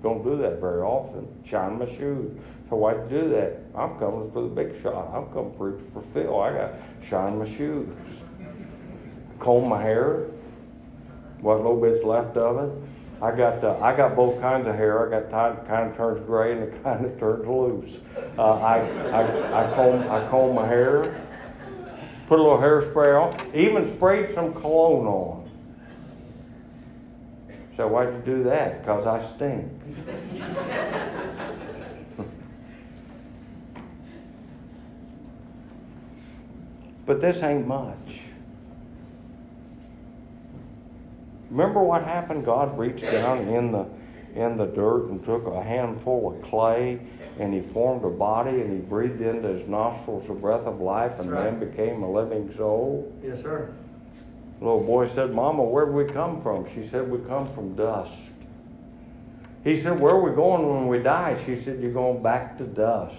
Don't 0.01 0.23
do 0.23 0.38
that 0.38 0.62
very 0.62 0.81
often. 0.81 1.27
Shine 1.43 1.79
my 1.79 1.88
shoes. 1.88 2.39
So 2.69 2.77
why 2.77 2.93
do 2.93 3.29
that? 3.29 3.60
I'm 3.75 3.97
coming 3.97 4.31
for 4.31 4.43
the 4.43 4.47
big 4.47 4.81
shot. 4.81 5.13
I'm 5.13 5.25
coming 5.33 5.53
preach 5.57 5.81
for 5.91 6.01
Phil. 6.01 6.39
I 6.39 6.53
got 6.53 6.73
shine 7.03 7.39
my 7.39 7.49
shoes. 7.49 7.89
Comb 9.39 9.67
my 9.67 9.81
hair. 9.81 10.27
What 11.41 11.57
little 11.57 11.81
bit's 11.81 12.03
left 12.03 12.38
of 12.38 12.69
it. 12.69 12.87
I 13.21 13.36
got 13.36 13.63
I 13.63 13.95
got 13.97 14.15
both 14.15 14.39
kinds 14.39 14.67
of 14.67 14.75
hair. 14.75 15.08
I 15.08 15.10
got 15.10 15.32
kind 15.32 15.58
kind 15.67 15.89
of 15.89 15.97
turns 15.97 16.19
gray 16.21 16.51
and 16.51 16.62
it 16.63 16.84
kind 16.88 17.03
of 17.06 17.19
turns 17.19 17.47
loose. 17.47 17.97
Uh, 18.38 18.60
I, 18.60 18.77
I 19.10 19.63
I 19.63 19.73
comb 19.73 20.08
I 20.10 20.27
comb 20.30 20.53
my 20.56 20.67
hair. 20.67 21.19
Put 22.27 22.38
a 22.39 22.43
little 22.43 22.60
hairspray 22.60 23.19
on. 23.19 23.36
Even 23.56 23.91
sprayed 23.95 24.36
some 24.36 24.53
cologne 24.53 25.08
on. 25.08 25.49
So 27.75 27.88
why'd 27.88 28.13
you 28.13 28.21
do 28.25 28.43
that? 28.43 28.82
Because 28.82 29.08
I 29.08 29.23
stink. 29.36 29.71
but 37.06 37.21
this 37.21 37.41
ain't 37.43 37.65
much. 37.65 38.27
Remember 41.49 41.81
what 41.81 42.03
happened? 42.03 42.45
God 42.45 42.77
reached 42.77 43.03
down 43.03 43.47
in 43.47 43.71
the 43.71 43.88
in 44.36 44.55
the 44.55 44.67
dirt 44.67 45.07
and 45.10 45.23
took 45.25 45.47
a 45.47 45.63
handful 45.63 46.31
of 46.31 46.41
clay 46.43 46.99
and 47.39 47.53
he 47.53 47.60
formed 47.62 48.03
a 48.05 48.10
body 48.10 48.62
and 48.62 48.71
he 48.71 48.77
breathed 48.77 49.19
into 49.19 49.47
his 49.47 49.67
nostrils 49.67 50.27
the 50.27 50.33
breath 50.33 50.67
of 50.67 50.79
life 50.79 51.19
and 51.19 51.31
That's 51.31 51.51
man 51.51 51.60
became 51.60 52.03
a 52.03 52.12
living 52.12 52.53
soul. 52.53 53.12
Yes, 53.23 53.41
sir. 53.41 53.73
Little 54.60 54.83
boy 54.83 55.07
said, 55.07 55.33
Mama, 55.33 55.63
where'd 55.63 55.93
we 55.93 56.05
come 56.05 56.41
from? 56.41 56.71
She 56.71 56.83
said, 56.83 57.10
We 57.10 57.19
come 57.27 57.51
from 57.51 57.75
dust. 57.75 58.17
He 59.63 59.75
said, 59.75 59.99
Where 59.99 60.13
are 60.13 60.21
we 60.21 60.36
going 60.36 60.67
when 60.67 60.88
we 60.88 60.99
die? 60.99 61.38
She 61.45 61.55
said, 61.55 61.79
You're 61.79 61.91
going 61.91 62.21
back 62.21 62.57
to 62.60 62.63
dust. 62.63 63.15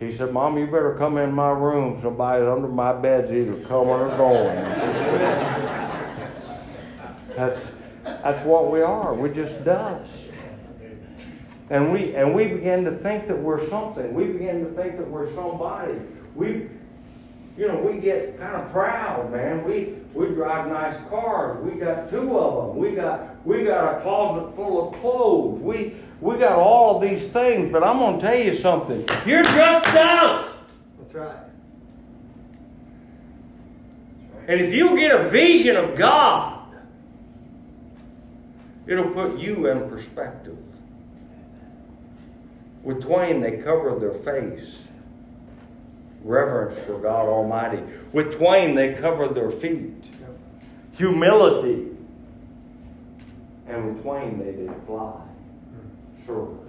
He 0.00 0.12
said, 0.12 0.32
Mom, 0.32 0.58
you 0.58 0.66
better 0.66 0.94
come 0.98 1.18
in 1.18 1.32
my 1.32 1.50
room. 1.50 2.00
Somebody's 2.00 2.48
under 2.48 2.68
my 2.68 2.92
bed's 2.92 3.32
either 3.32 3.60
coming 3.64 3.88
or 3.88 4.08
going. 4.16 5.53
That's, 7.36 7.60
that's 8.02 8.44
what 8.44 8.70
we 8.70 8.82
are. 8.82 9.14
We're 9.14 9.32
just 9.32 9.64
dust. 9.64 10.30
And 11.70 11.92
we, 11.92 12.14
and 12.14 12.34
we 12.34 12.48
begin 12.48 12.84
to 12.84 12.92
think 12.92 13.26
that 13.28 13.38
we're 13.38 13.66
something. 13.68 14.12
We 14.12 14.26
begin 14.26 14.64
to 14.64 14.70
think 14.72 14.98
that 14.98 15.08
we're 15.08 15.32
somebody. 15.34 15.94
We, 16.34 16.68
you 17.56 17.68
know, 17.68 17.76
we 17.76 17.98
get 17.98 18.38
kind 18.38 18.56
of 18.56 18.70
proud, 18.70 19.32
man. 19.32 19.64
We 19.64 19.94
we 20.12 20.26
drive 20.28 20.68
nice 20.68 20.96
cars. 21.08 21.60
We 21.64 21.78
got 21.78 22.10
two 22.10 22.38
of 22.38 22.68
them. 22.68 22.76
We 22.76 22.94
got 22.94 23.46
we 23.46 23.64
got 23.64 23.98
a 23.98 24.00
closet 24.02 24.54
full 24.54 24.88
of 24.88 25.00
clothes. 25.00 25.60
We 25.60 25.96
we 26.20 26.38
got 26.38 26.58
all 26.58 26.96
of 26.96 27.02
these 27.02 27.28
things. 27.28 27.70
But 27.70 27.82
I'm 27.82 27.98
gonna 27.98 28.20
tell 28.20 28.38
you 28.38 28.54
something. 28.54 29.04
You're 29.26 29.42
just 29.42 29.94
dust. 29.94 30.50
That's 30.98 31.14
right. 31.14 31.36
And 34.46 34.60
if 34.60 34.74
you 34.74 34.96
get 34.96 35.18
a 35.18 35.28
vision 35.30 35.76
of 35.76 35.96
God, 35.96 36.53
it'll 38.86 39.10
put 39.10 39.38
you 39.38 39.68
in 39.68 39.88
perspective. 39.88 40.56
With 42.82 43.02
twain, 43.02 43.40
they 43.40 43.58
covered 43.58 44.00
their 44.00 44.12
face. 44.12 44.84
Reverence 46.22 46.78
for 46.80 46.98
God 46.98 47.26
Almighty. 47.28 47.82
With 48.12 48.36
twain, 48.36 48.74
they 48.74 48.94
covered 48.94 49.34
their 49.34 49.50
feet. 49.50 50.04
Humility. 50.92 51.88
And 53.66 53.94
with 53.94 54.02
twain, 54.02 54.38
they 54.38 54.52
did 54.52 54.72
fly. 54.86 55.12
Hmm. 55.12 56.26
Service. 56.26 56.63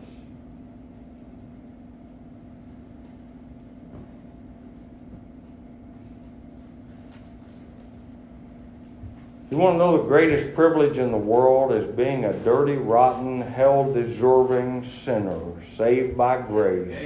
You 9.52 9.58
want 9.58 9.76
to 9.76 9.78
know 9.78 9.98
the 10.02 10.08
greatest 10.08 10.56
privilege 10.56 10.98
in 10.98 11.12
the 11.12 11.18
world 11.18 11.72
is 11.72 11.86
being 11.86 12.26
a 12.26 12.34
dirty, 12.34 12.78
rotten, 12.78 13.42
hell 13.42 13.92
deserving 13.94 14.84
sinner, 14.84 15.40
saved 15.76 16.18
by 16.18 16.42
grace, 16.42 16.98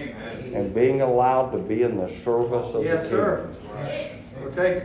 and 0.53 0.73
being 0.73 1.01
allowed 1.01 1.51
to 1.51 1.57
be 1.57 1.83
in 1.83 1.97
the 1.97 2.07
service 2.07 2.73
of 2.73 2.85
Yes, 2.85 3.03
the 3.03 3.09
sir. 3.09 3.49
kingdom. 3.73 4.23
We'll 4.41 4.53
take, 4.53 4.83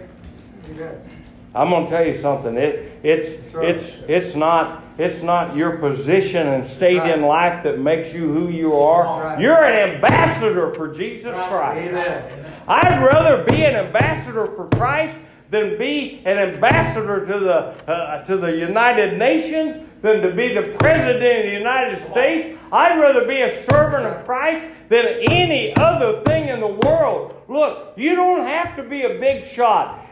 you 0.68 0.74
bet. 0.74 1.06
I'm 1.54 1.70
going 1.70 1.84
to 1.84 1.90
tell 1.90 2.04
you 2.04 2.16
something. 2.16 2.56
It, 2.56 2.98
it's, 3.04 3.52
Sure. 3.52 3.62
it's, 3.62 3.98
it's 4.08 4.34
not, 4.34 4.82
it's 4.98 5.22
not 5.22 5.54
your 5.54 5.76
position 5.76 6.48
and 6.48 6.66
state 6.66 7.08
in 7.08 7.22
life 7.22 7.62
that 7.62 7.78
makes 7.78 8.12
you 8.12 8.32
who 8.34 8.48
you 8.48 8.76
are. 8.76 9.04
Right. 9.22 9.40
You're 9.40 9.64
an 9.64 9.90
ambassador 9.94 10.72
for 10.74 10.92
Jesus 10.92 11.32
Christ. 11.32 11.88
Amen. 11.88 12.52
I'd 12.66 13.00
rather 13.04 13.44
be 13.44 13.64
an 13.64 13.76
ambassador 13.76 14.46
for 14.46 14.66
Christ 14.70 15.14
than 15.54 15.78
be 15.78 16.20
an 16.24 16.36
ambassador 16.36 17.24
to 17.24 17.38
the, 17.38 17.88
uh, 17.88 18.24
to 18.24 18.36
the 18.36 18.48
United 18.48 19.16
Nations, 19.16 19.88
than 20.00 20.20
to 20.20 20.32
be 20.32 20.52
the 20.52 20.76
president 20.80 21.44
of 21.44 21.44
the 21.44 21.52
United 21.52 22.10
States. 22.10 22.58
I'd 22.72 22.98
rather 23.00 23.24
be 23.24 23.40
a 23.40 23.62
servant 23.62 24.04
of 24.04 24.24
Christ 24.26 24.66
than 24.88 25.06
any 25.30 25.74
other 25.76 26.22
thing 26.22 26.48
in 26.48 26.58
the 26.58 26.66
world. 26.66 27.40
Look, 27.46 27.94
you 27.96 28.16
don't 28.16 28.44
have 28.44 28.76
to 28.76 28.82
be 28.82 29.02
a 29.02 29.20
big 29.20 29.44
shot. 29.46 30.04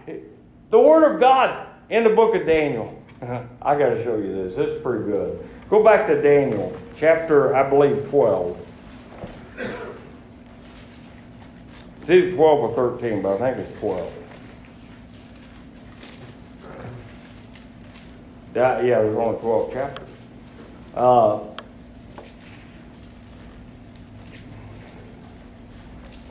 The 0.70 0.80
Word 0.80 1.12
of 1.12 1.20
God 1.20 1.66
in 1.90 2.04
the 2.04 2.10
book 2.10 2.36
of 2.36 2.46
Daniel. 2.46 3.02
I 3.20 3.76
got 3.76 3.90
to 3.90 4.02
show 4.02 4.16
you 4.16 4.32
this. 4.34 4.54
This 4.54 4.70
is 4.70 4.80
pretty 4.80 5.04
good. 5.04 5.48
Go 5.68 5.82
back 5.82 6.06
to 6.06 6.22
Daniel, 6.22 6.76
chapter, 6.96 7.54
I 7.54 7.68
believe, 7.68 8.08
12. 8.08 8.68
It's 12.00 12.10
either 12.10 12.32
12 12.32 12.38
or 12.38 12.98
13, 12.98 13.22
but 13.22 13.34
I 13.40 13.54
think 13.54 13.58
it's 13.58 13.78
12. 13.80 14.21
That, 18.52 18.84
yeah, 18.84 19.00
there's 19.00 19.16
only 19.16 19.38
12 19.40 19.72
chapters. 19.72 20.08
Uh, 20.94 21.40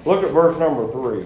look 0.05 0.24
at 0.24 0.32
verse 0.32 0.57
number 0.59 0.91
3. 0.91 1.26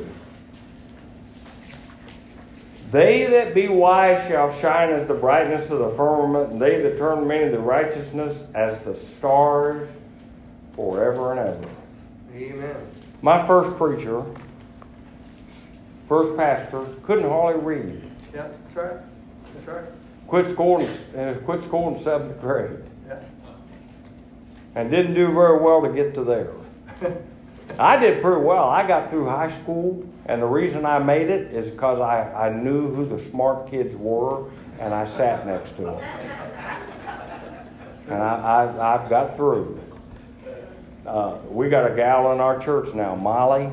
They 2.91 3.25
that 3.25 3.53
be 3.53 3.67
wise 3.67 4.25
shall 4.29 4.53
shine 4.53 4.91
as 4.91 5.05
the 5.05 5.13
brightness 5.13 5.69
of 5.69 5.79
the 5.79 5.89
firmament, 5.89 6.53
and 6.53 6.61
they 6.61 6.81
that 6.81 6.97
turn 6.97 7.27
many 7.27 7.51
to 7.51 7.59
righteousness 7.59 8.43
as 8.53 8.79
the 8.83 8.95
stars 8.95 9.89
forever 10.75 11.31
and 11.33 11.39
ever. 11.41 11.69
Amen. 12.33 12.75
My 13.21 13.45
first 13.45 13.75
preacher, 13.75 14.23
first 16.07 16.37
pastor, 16.37 16.85
couldn't 17.03 17.27
hardly 17.27 17.61
read. 17.61 18.01
Yeah, 18.33 18.47
that's 18.47 18.75
right. 18.75 18.97
That's 19.55 19.67
right. 19.67 19.94
Quit 20.27 20.47
school 20.47 20.79
in, 20.79 20.89
uh, 21.19 21.37
quit 21.45 21.63
school 21.63 21.87
in 21.89 21.97
seventh 21.97 22.39
grade, 22.41 22.79
Yeah. 23.07 23.19
and 24.73 24.89
didn't 24.89 25.13
do 25.13 25.31
very 25.31 25.59
well 25.59 25.81
to 25.81 25.89
get 25.89 26.13
to 26.15 26.23
there. 26.23 26.51
I 27.79 27.97
did 27.97 28.21
pretty 28.21 28.41
well. 28.41 28.69
I 28.69 28.87
got 28.87 29.09
through 29.09 29.27
high 29.27 29.51
school, 29.51 30.03
and 30.25 30.41
the 30.41 30.47
reason 30.47 30.85
I 30.85 30.99
made 30.99 31.29
it 31.29 31.53
is 31.53 31.69
because 31.71 31.99
I, 31.99 32.31
I 32.33 32.49
knew 32.49 32.93
who 32.93 33.05
the 33.05 33.19
smart 33.19 33.69
kids 33.69 33.95
were, 33.95 34.45
and 34.79 34.93
I 34.93 35.05
sat 35.05 35.45
next 35.45 35.75
to 35.77 35.81
them. 35.83 36.01
And 38.07 38.21
I, 38.21 38.65
I, 38.77 39.05
I 39.05 39.09
got 39.09 39.35
through. 39.35 39.81
Uh, 41.05 41.37
we 41.49 41.69
got 41.69 41.91
a 41.91 41.95
gal 41.95 42.31
in 42.33 42.39
our 42.39 42.59
church 42.59 42.93
now, 42.93 43.15
Molly. 43.15 43.69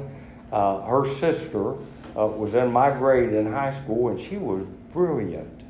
Uh, 0.50 0.82
her 0.82 1.07
sister 1.07 1.72
uh, 2.16 2.26
was 2.26 2.55
in 2.55 2.70
my 2.70 2.90
grade 2.90 3.32
in 3.32 3.50
high 3.50 3.72
school, 3.72 4.09
and 4.09 4.20
she 4.20 4.36
was 4.36 4.64
brilliant. 4.92 5.61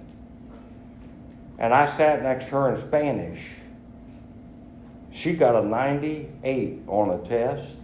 And 1.62 1.72
I 1.72 1.86
sat 1.86 2.24
next 2.24 2.46
to 2.46 2.56
her 2.56 2.70
in 2.70 2.76
Spanish. 2.76 3.40
She 5.12 5.32
got 5.32 5.54
a 5.54 5.64
98 5.64 6.80
on 6.88 7.10
a 7.10 7.18
test, 7.28 7.76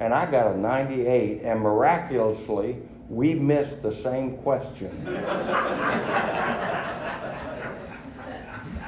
and 0.00 0.12
I 0.12 0.28
got 0.28 0.52
a 0.52 0.58
98, 0.58 1.42
and 1.44 1.60
miraculously, 1.60 2.78
we 3.08 3.34
missed 3.34 3.82
the 3.82 3.92
same 3.92 4.38
question. 4.38 4.90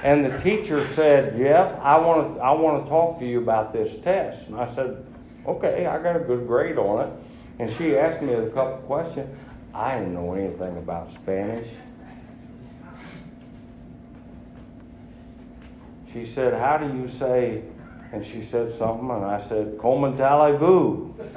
and 0.02 0.24
the 0.24 0.36
teacher 0.38 0.84
said, 0.84 1.36
Jeff, 1.36 1.78
I 1.80 1.96
want 1.98 2.34
to 2.34 2.40
I 2.40 2.50
want 2.50 2.84
to 2.84 2.90
talk 2.90 3.20
to 3.20 3.26
you 3.26 3.38
about 3.38 3.72
this 3.72 3.94
test. 4.00 4.48
And 4.48 4.56
I 4.56 4.66
said, 4.66 5.06
okay, 5.46 5.86
I 5.86 6.02
got 6.02 6.16
a 6.16 6.20
good 6.20 6.48
grade 6.48 6.78
on 6.78 7.06
it. 7.06 7.12
And 7.60 7.70
she 7.70 7.96
asked 7.96 8.22
me 8.22 8.32
a 8.32 8.50
couple 8.50 8.78
questions. 8.88 9.32
I 9.72 9.98
didn't 9.98 10.14
know 10.14 10.34
anything 10.34 10.76
about 10.78 11.10
Spanish. 11.10 11.68
She 16.12 16.24
said, 16.24 16.54
How 16.54 16.76
do 16.78 16.96
you 16.96 17.06
say? 17.06 17.62
And 18.12 18.24
she 18.24 18.42
said 18.42 18.72
something, 18.72 19.08
and 19.10 19.24
I 19.24 19.38
said, 19.38 19.78
Comment 19.78 20.20
allez-vous? 20.20 21.14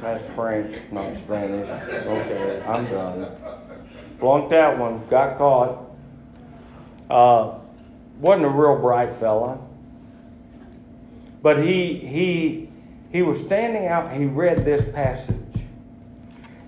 That's 0.00 0.26
French, 0.34 0.74
not 0.90 1.14
Spanish. 1.16 1.68
Okay, 1.68 2.62
I'm 2.66 2.86
done. 2.86 3.28
Flunked 4.18 4.50
that 4.50 4.78
one, 4.78 5.06
got 5.08 5.38
caught. 5.38 5.90
Uh, 7.10 7.58
wasn't 8.18 8.46
a 8.46 8.48
real 8.48 8.78
bright 8.78 9.12
fella. 9.12 9.58
But 11.42 11.62
he, 11.62 11.98
he, 11.98 12.68
he 13.10 13.22
was 13.22 13.38
standing 13.40 13.86
out, 13.86 14.12
he 14.12 14.24
read 14.24 14.64
this 14.64 14.88
passage. 14.92 15.36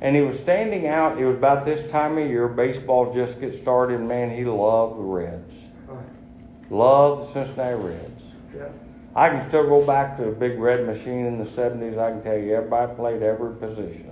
And 0.01 0.15
he 0.15 0.23
was 0.23 0.39
standing 0.39 0.87
out, 0.87 1.19
it 1.19 1.25
was 1.25 1.37
about 1.37 1.65
this 1.65 1.91
time 1.91 2.19
of 2.19 2.29
year, 2.29 2.47
baseball's 2.47 3.15
just 3.15 3.41
get 3.41 3.55
started, 3.55 4.01
man, 4.01 4.37
he 4.37 4.45
loved 4.45 4.99
the 4.99 5.03
Reds. 5.03 5.64
Loved 6.71 7.23
the 7.23 7.27
Cincinnati 7.27 7.75
Reds. 7.75 8.25
Yeah. 8.55 8.69
I 9.17 9.29
can 9.29 9.49
still 9.49 9.69
go 9.69 9.87
back 9.87 10.17
to 10.17 10.25
the 10.25 10.33
big 10.33 10.59
red 10.59 10.87
machine 10.87 11.27
in 11.27 11.39
the 11.39 11.45
70s. 11.45 11.99
I 11.99 12.11
can 12.11 12.23
tell 12.23 12.37
you 12.37 12.55
everybody 12.55 12.95
played 12.95 13.23
every 13.23 13.55
position. 13.57 14.11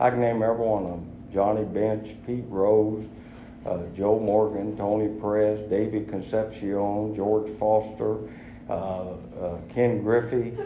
I 0.00 0.10
can 0.10 0.20
name 0.20 0.42
every 0.42 0.56
one 0.56 0.84
of 0.84 0.90
them 0.90 1.12
Johnny 1.32 1.64
Bench, 1.64 2.14
Pete 2.26 2.44
Rose, 2.48 3.06
uh, 3.66 3.78
Joe 3.94 4.18
Morgan, 4.18 4.76
Tony 4.76 5.08
Perez, 5.20 5.60
David 5.62 6.08
Concepcion, 6.08 7.14
George 7.14 7.48
Foster, 7.50 8.18
uh, 8.68 8.72
uh, 8.72 9.58
Ken 9.68 10.02
Griffey, 10.02 10.56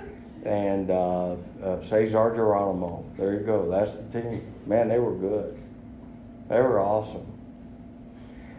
and 0.45 0.91
uh, 0.91 1.33
uh, 1.63 1.81
Cesar 1.83 2.33
Geronimo. 2.35 3.05
There 3.17 3.35
you 3.35 3.41
go. 3.41 3.71
That's 3.71 3.97
the 3.97 4.23
team. 4.23 4.43
Man, 4.67 4.89
they 4.89 4.99
were 4.99 5.15
good. 5.15 5.59
They 6.49 6.61
were 6.61 6.81
awesome. 6.81 7.27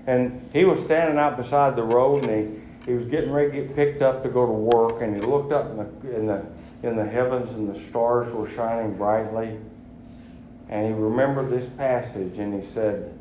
And 0.08 0.50
he 0.52 0.66
was 0.66 0.84
standing 0.84 1.18
out 1.18 1.38
beside 1.38 1.76
the 1.76 1.84
road, 1.84 2.26
and 2.26 2.56
he, 2.86 2.92
he 2.92 2.94
was 2.96 3.06
getting 3.06 3.32
ready 3.32 3.52
to 3.52 3.62
get 3.62 3.76
picked 3.76 4.02
up 4.02 4.24
to 4.24 4.30
go 4.30 4.46
to 4.46 4.52
work, 4.52 5.02
and 5.02 5.16
he 5.16 5.22
looked 5.22 5.52
up 5.52 5.70
in 5.72 5.78
the 5.78 6.16
in 6.16 6.28
the 6.28 6.46
in 6.84 6.96
the 6.96 7.06
heavens, 7.06 7.54
and 7.54 7.70
the 7.70 7.80
stars 7.80 8.34
were 8.34 8.48
shining 8.48 8.98
brightly. 8.98 9.58
And 10.70 10.88
he 10.88 10.94
remembered 10.94 11.50
this 11.50 11.68
passage, 11.68 12.40
and 12.40 12.54
he 12.54 12.68
said, 12.68 13.14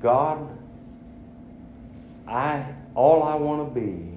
"God, 0.00 0.46
I 2.28 2.64
all 2.94 3.22
I 3.22 3.34
want 3.34 3.74
to 3.74 3.80
be 3.80 4.12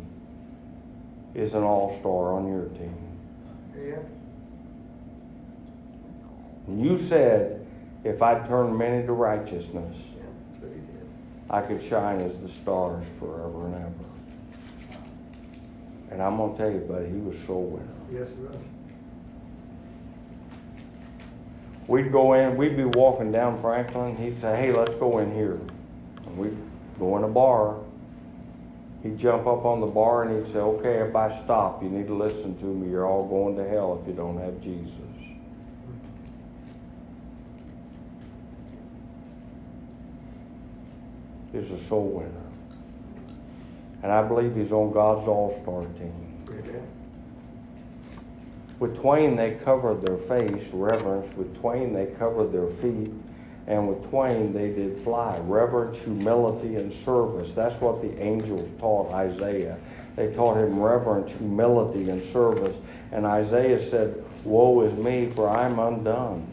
is 1.34 1.54
an 1.54 1.64
all-star 1.64 2.34
on 2.34 2.48
your 2.48 2.66
team." 2.66 2.96
Yeah. 3.76 3.96
And 6.68 6.86
you 6.86 6.98
said, 6.98 7.66
if 8.04 8.22
I 8.22 8.46
turn 8.48 8.78
many 8.78 9.04
to 9.06 9.14
righteousness, 9.14 9.98
Yeah. 10.16 10.24
That's 10.52 10.60
what 10.64 10.72
he 10.72 10.80
did. 10.80 11.08
I 11.50 11.62
could 11.62 11.82
shine 11.82 12.22
as 12.22 12.42
the 12.42 12.48
stars 12.48 13.06
forever 13.20 13.66
and 13.66 13.76
ever. 13.76 14.10
And 16.12 16.22
I'm 16.22 16.38
gonna 16.38 16.56
tell 16.58 16.70
you, 16.72 16.80
buddy, 16.80 17.10
he 17.10 17.18
was 17.18 17.38
soul 17.40 17.66
winner. 17.66 18.20
Yes, 18.20 18.34
he 18.34 18.42
was. 18.42 18.64
We'd 21.88 22.12
go 22.12 22.34
in, 22.34 22.56
we'd 22.56 22.78
be 22.78 22.86
walking 22.86 23.32
down 23.32 23.58
Franklin. 23.60 24.16
He'd 24.16 24.40
say, 24.40 24.56
"Hey, 24.56 24.72
let's 24.72 24.94
go 24.96 25.18
in 25.18 25.32
here." 25.34 25.60
And 26.28 26.38
we'd 26.38 26.58
go 27.00 27.18
in 27.18 27.24
a 27.24 27.28
bar. 27.28 27.78
He'd 29.02 29.18
jump 29.18 29.48
up 29.48 29.66
on 29.66 29.80
the 29.80 29.88
bar 29.88 30.24
and 30.24 30.36
he'd 30.36 30.54
say, 30.54 30.60
"Okay, 30.60 31.00
everybody, 31.00 31.34
stop. 31.34 31.82
You 31.82 31.90
need 31.90 32.06
to 32.08 32.14
listen 32.14 32.56
to 32.58 32.66
me. 32.66 32.92
You're 32.92 33.08
all 33.08 33.26
going 33.28 33.56
to 33.56 33.68
hell 33.68 34.00
if 34.00 34.08
you 34.08 34.14
don't 34.14 34.38
have 34.38 34.62
Jesus." 34.62 35.19
He's 41.60 41.72
a 41.72 41.78
soul 41.78 42.08
winner, 42.08 42.30
and 44.02 44.12
I 44.12 44.26
believe 44.26 44.56
he's 44.56 44.72
on 44.72 44.94
God's 44.94 45.28
all-star 45.28 45.84
team. 45.98 46.46
Amen. 46.50 46.88
With 48.80 48.98
twain 49.00 49.36
they 49.36 49.56
covered 49.56 50.02
their 50.02 50.18
face, 50.18 50.70
reverence. 50.72 51.36
With 51.36 51.60
twain 51.60 51.92
they 51.92 52.06
covered 52.06 52.52
their 52.52 52.70
feet. 52.70 53.12
And 53.68 53.88
with 53.90 54.10
twain 54.10 54.54
they 54.54 54.70
did 54.70 54.98
fly. 55.00 55.38
Reverence, 55.40 56.00
humility, 56.00 56.78
and 56.78 56.94
service. 56.94 57.54
That's 57.54 57.82
what 57.82 58.02
the 58.02 58.18
angels 58.20 58.70
taught 58.80 59.12
Isaiah. 59.12 59.78
They 60.16 60.32
taught 60.34 60.58
him 60.58 60.80
reverence, 60.80 61.34
humility, 61.34 62.10
and 62.10 62.24
service. 62.24 62.78
And 63.12 63.26
Isaiah 63.26 63.80
said, 63.80 64.24
Woe 64.46 64.82
is 64.82 64.94
me, 64.94 65.30
for 65.36 65.50
I'm 65.50 65.78
undone. 65.78 66.48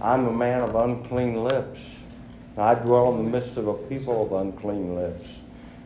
I'm 0.00 0.26
a 0.26 0.32
man 0.32 0.62
of 0.62 0.74
unclean 0.74 1.44
lips. 1.44 1.93
I 2.56 2.74
dwell 2.74 3.10
in 3.12 3.24
the 3.24 3.30
midst 3.30 3.56
of 3.56 3.66
a 3.66 3.74
people 3.74 4.24
of 4.24 4.32
unclean 4.32 4.94
lips. 4.94 5.38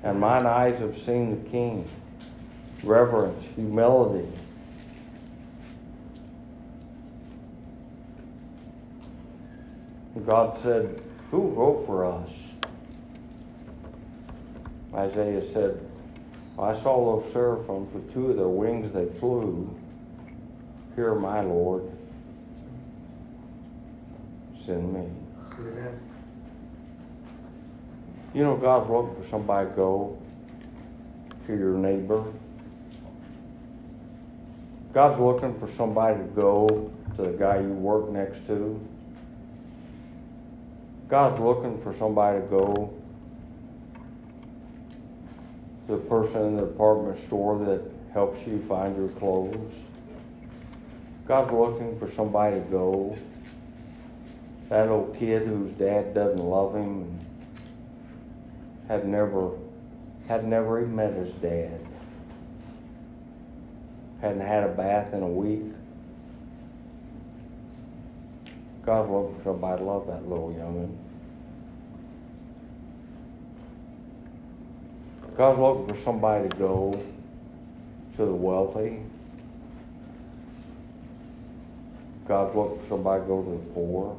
And 0.03 0.21
mine 0.21 0.47
eyes 0.47 0.81
have 0.81 0.97
seen 0.97 1.31
the 1.31 1.51
King. 1.51 1.89
Reverence, 2.85 3.45
humility, 3.57 4.29
God 10.29 10.57
said, 10.59 11.01
Who 11.31 11.55
go 11.55 11.83
for 11.87 12.05
us? 12.05 12.53
Isaiah 14.95 15.41
said, 15.41 15.81
I 16.59 16.75
saw 16.75 17.17
those 17.17 17.33
seraphims 17.33 17.95
with 17.95 18.13
two 18.13 18.31
of 18.31 18.37
their 18.37 18.47
wings 18.47 18.93
they 18.93 19.07
flew. 19.07 19.75
Hear 20.97 21.15
my 21.15 21.41
Lord, 21.41 21.91
send 24.55 24.93
me. 24.93 25.07
Amen. 25.59 26.08
You 28.35 28.43
know, 28.43 28.57
God's 28.57 28.91
looking 28.91 29.17
for 29.17 29.27
somebody 29.27 29.71
to 29.71 29.75
go 29.75 30.19
to 31.47 31.57
your 31.57 31.79
neighbor. 31.79 32.25
God's 34.93 35.19
looking 35.19 35.59
for 35.59 35.67
somebody 35.67 36.19
to 36.19 36.25
go 36.25 36.93
to 37.17 37.23
the 37.23 37.33
guy 37.33 37.61
you 37.61 37.69
work 37.69 38.11
next 38.11 38.47
to. 38.49 38.87
God's 41.09 41.41
looking 41.41 41.81
for 41.81 41.93
somebody 41.95 42.41
to 42.41 42.47
go 42.47 42.95
to 45.87 45.93
the 45.93 45.99
person 45.99 46.49
in 46.49 46.57
the 46.57 46.67
department 46.67 47.17
store 47.17 47.59
that 47.65 47.81
helps 48.13 48.47
you 48.47 48.61
find 48.61 48.95
your 48.95 49.09
clothes. 49.09 49.75
God's 51.27 51.51
looking 51.51 51.99
for 51.99 52.11
somebody 52.11 52.57
to 52.57 52.67
go. 52.67 53.17
That 54.69 54.89
old 54.89 55.17
kid 55.17 55.47
whose 55.47 55.71
dad 55.73 56.13
doesn't 56.13 56.45
love 56.45 56.75
him 56.75 57.19
had 58.89 59.07
never 59.07 59.51
had 60.27 60.47
never 60.47 60.81
even 60.81 60.97
met 60.97 61.15
his 61.15 61.31
dad. 61.33 61.81
Hadn't 64.21 64.41
had 64.41 64.65
a 64.65 64.69
bath 64.69 65.15
in 65.15 65.23
a 65.23 65.29
week. 65.29 65.73
God's 68.85 69.11
looking 69.11 69.37
for 69.37 69.43
somebody 69.45 69.79
to 69.79 69.85
love 69.85 70.07
that 70.07 70.29
little 70.29 70.51
youngin. 70.51 70.97
God's 75.37 75.59
looking 75.59 75.87
for 75.87 75.95
somebody 75.95 76.49
to 76.49 76.57
go 76.57 77.01
to 78.17 78.25
the 78.25 78.35
wealthy. 78.35 79.01
God's 82.27 82.57
looking 82.57 82.81
for 82.81 82.87
somebody 82.87 83.23
to 83.23 83.29
go 83.29 83.43
to 83.43 83.51
the 83.51 83.73
poor. 83.73 84.19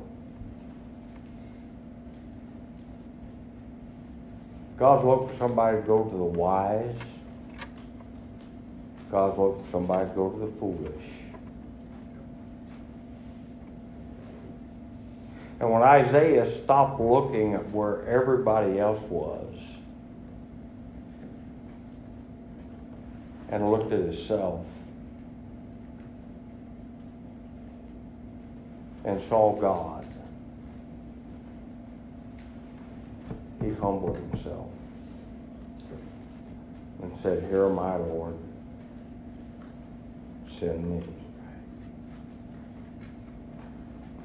God's 4.80 5.04
looking 5.04 5.28
for 5.28 5.36
somebody 5.36 5.82
to 5.82 5.84
go 5.84 6.06
to 6.06 6.10
the 6.10 6.24
wise. 6.24 6.96
God's 9.12 9.38
looking 9.38 9.64
for 9.64 9.70
somebody 9.70 10.10
to 10.10 10.16
go 10.16 10.30
to 10.30 10.40
the 10.40 10.48
foolish. 10.48 11.04
And 15.60 15.70
when 15.70 15.82
Isaiah 15.82 16.46
stopped 16.46 17.02
looking 17.02 17.56
at 17.56 17.70
where 17.72 18.08
everybody 18.08 18.80
else 18.80 19.02
was 19.10 19.76
and 23.50 23.70
looked 23.70 23.92
at 23.92 24.00
himself 24.00 24.66
and 29.04 29.20
saw 29.20 29.60
God, 29.60 30.09
he 33.62 33.70
humbled 33.72 34.18
himself 34.18 34.70
and 37.02 37.16
said, 37.18 37.44
Here 37.50 37.66
am 37.66 37.80
I, 37.80 37.96
Lord. 37.96 38.38
Send 40.50 40.90
me. 40.90 41.04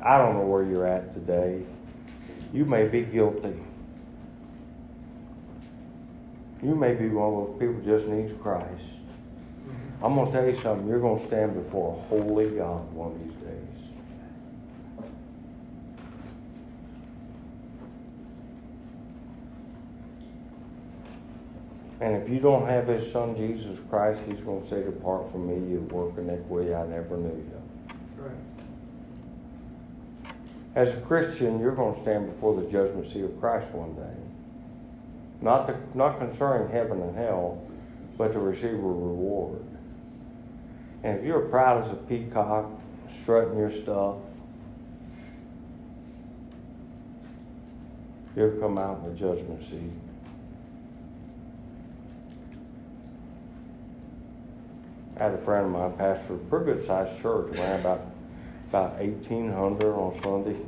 I 0.03 0.19
don't 0.19 0.35
know 0.35 0.47
where 0.47 0.63
you're 0.63 0.87
at 0.87 1.13
today. 1.15 1.63
You 2.53 2.65
may 2.65 2.87
be 2.87 3.03
guilty. 3.03 3.59
You 6.63 6.75
may 6.75 6.95
be 6.95 7.09
one 7.09 7.29
of 7.29 7.49
those 7.49 7.59
people 7.59 7.75
who 7.75 7.83
just 7.83 8.07
needs 8.07 8.33
Christ. 8.41 8.67
Mm-hmm. 8.67 10.05
I'm 10.05 10.15
going 10.15 10.27
to 10.27 10.33
tell 10.33 10.47
you 10.47 10.55
something. 10.55 10.89
You're 10.89 11.01
going 11.01 11.19
to 11.19 11.27
stand 11.27 11.55
before 11.55 11.99
a 11.99 12.09
holy 12.09 12.51
God 12.51 12.93
one 12.93 13.13
of 13.13 13.19
these 13.23 13.33
days. 13.35 13.84
And 22.05 22.15
if 22.23 22.29
you 22.29 22.39
don't 22.39 22.67
have 22.69 22.87
his 22.87 23.11
son 23.11 23.35
Jesus 23.35 23.81
Christ, 23.89 24.25
he's 24.29 24.41
going 24.41 24.61
to 24.61 24.69
say, 24.69 24.83
Depart 24.83 25.33
from 25.33 25.47
me, 25.47 25.55
you 25.73 25.81
work 25.91 26.19
iniquity, 26.19 26.75
I 26.75 26.87
never 26.87 27.17
knew 27.17 27.31
you. 27.31 27.63
Right. 28.19 28.35
As 30.75 30.93
a 30.93 31.01
Christian, 31.01 31.59
you're 31.61 31.75
going 31.75 31.95
to 31.95 32.01
stand 32.03 32.27
before 32.27 32.61
the 32.61 32.69
judgment 32.69 33.07
seat 33.07 33.25
of 33.25 33.41
Christ 33.41 33.71
one 33.71 33.95
day. 33.95 34.21
Not, 35.41 35.67
to, 35.67 35.79
not 35.97 36.19
concerning 36.19 36.69
heaven 36.69 37.01
and 37.01 37.17
hell, 37.17 37.67
but 38.19 38.33
to 38.33 38.39
receive 38.39 38.75
a 38.75 38.77
reward. 38.77 39.65
And 41.05 41.21
if 41.21 41.25
you're 41.25 41.49
proud 41.49 41.85
as 41.85 41.93
a 41.93 41.97
peacock, 41.97 42.71
strutting 43.23 43.57
your 43.57 43.71
stuff, 43.71 44.17
you'll 48.37 48.61
come 48.61 48.77
out 48.77 48.99
in 48.99 49.05
the 49.05 49.19
judgment 49.19 49.63
seat. 49.65 50.04
Had 55.19 55.33
a 55.33 55.39
friend 55.39 55.67
of 55.67 55.73
mine 55.73 55.93
pastor 55.93 56.35
a 56.35 56.39
pretty 56.39 56.65
good 56.67 56.83
sized 56.83 57.21
church, 57.23 57.53
man, 57.53 57.81
about 57.81 58.01
about 58.69 58.97
eighteen 58.99 59.53
hundred 59.53 59.95
on 59.95 60.21
Sunday. 60.23 60.59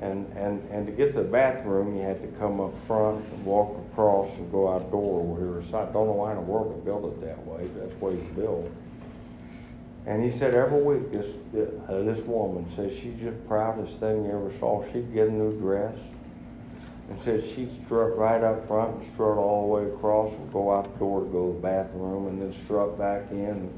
And, 0.00 0.26
and, 0.36 0.60
and 0.70 0.86
to 0.86 0.92
get 0.92 1.14
to 1.14 1.22
the 1.22 1.28
bathroom, 1.28 1.96
you 1.96 2.02
had 2.02 2.20
to 2.20 2.28
come 2.38 2.60
up 2.60 2.76
front 2.76 3.24
and 3.32 3.44
walk 3.44 3.78
across 3.90 4.36
and 4.38 4.50
go 4.50 4.68
outdoor 4.68 5.22
where 5.22 5.40
he 5.40 5.56
was. 5.56 5.72
I 5.72 5.84
don't 5.92 6.08
know 6.08 6.12
why 6.12 6.32
in 6.32 6.36
the 6.36 6.42
world 6.42 6.76
they 6.76 6.84
built 6.84 7.04
it 7.04 7.20
that 7.24 7.46
way, 7.46 7.68
but 7.72 7.88
that's 7.88 8.00
what 8.00 8.12
he 8.12 8.18
built. 8.34 8.70
And 10.04 10.22
he 10.22 10.30
said 10.30 10.54
every 10.54 10.82
week 10.82 11.12
this 11.12 11.28
uh, 11.88 12.02
this 12.02 12.22
woman 12.22 12.68
says 12.68 12.94
she's 12.94 13.18
just 13.18 13.46
proudest 13.48 14.00
thing 14.00 14.24
you 14.24 14.32
ever 14.32 14.50
saw. 14.50 14.84
She'd 14.92 15.14
get 15.14 15.28
a 15.28 15.32
new 15.32 15.58
dress 15.58 15.98
and 17.08 17.20
said 17.20 17.44
she'd 17.44 17.70
strut 17.84 18.16
right 18.16 18.42
up 18.42 18.64
front 18.66 18.94
and 18.96 19.04
strut 19.04 19.36
all 19.36 19.62
the 19.62 19.74
way 19.74 19.94
across 19.94 20.32
and 20.34 20.52
go 20.52 20.72
out 20.72 20.92
the 20.92 20.98
door 20.98 21.20
to 21.20 21.26
go 21.26 21.48
to 21.48 21.52
the 21.54 21.60
bathroom 21.60 22.28
and 22.28 22.40
then 22.40 22.52
strut 22.52 22.98
back 22.98 23.30
in, 23.30 23.70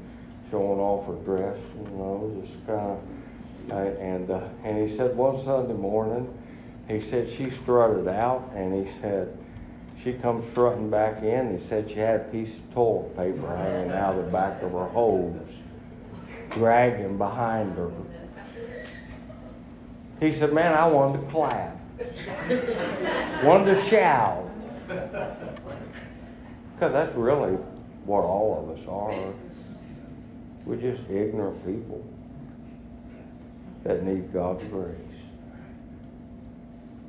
showing 0.49 0.79
off 0.79 1.07
her 1.07 1.15
dress. 1.25 1.59
You 1.75 1.97
know, 1.97 2.41
just 2.41 2.65
kind 2.65 2.91
of. 2.91 2.99
And 3.69 4.31
uh, 4.31 4.47
and 4.63 4.77
he 4.77 4.87
said 4.87 5.17
one 5.17 5.37
Sunday 5.37 5.73
morning, 5.73 6.33
he 6.87 7.01
said 7.01 7.29
she 7.29 7.49
strutted 7.49 8.07
out, 8.07 8.49
and 8.55 8.73
he 8.73 8.89
said 8.89 9.37
she 10.01 10.13
come 10.13 10.41
strutting 10.41 10.89
back 10.89 11.21
in. 11.21 11.51
He 11.51 11.57
said 11.57 11.89
she 11.89 11.99
had 11.99 12.21
a 12.21 12.23
piece 12.25 12.59
of 12.59 12.73
toilet 12.73 13.17
paper 13.17 13.57
hanging 13.57 13.91
out 13.91 14.15
of 14.15 14.25
the 14.25 14.31
back 14.31 14.61
of 14.61 14.71
her 14.71 14.85
hose, 14.85 15.61
dragging 16.51 17.17
behind 17.17 17.75
her. 17.75 17.91
He 20.21 20.31
said, 20.31 20.53
"Man, 20.53 20.73
I 20.73 20.87
wanted 20.87 21.25
to 21.25 21.27
clap, 21.27 21.77
wanted 23.43 23.75
to 23.75 23.81
shout, 23.81 24.49
because 26.73 26.93
that's 26.93 27.15
really 27.15 27.53
what 28.05 28.23
all 28.23 28.63
of 28.63 28.77
us 28.77 28.87
are. 28.87 29.33
We're 30.65 30.77
just 30.77 31.09
ignorant 31.09 31.65
people." 31.65 32.03
that 33.87 34.03
need 34.03 34.33
God's 34.33 34.63
grace. 34.65 34.95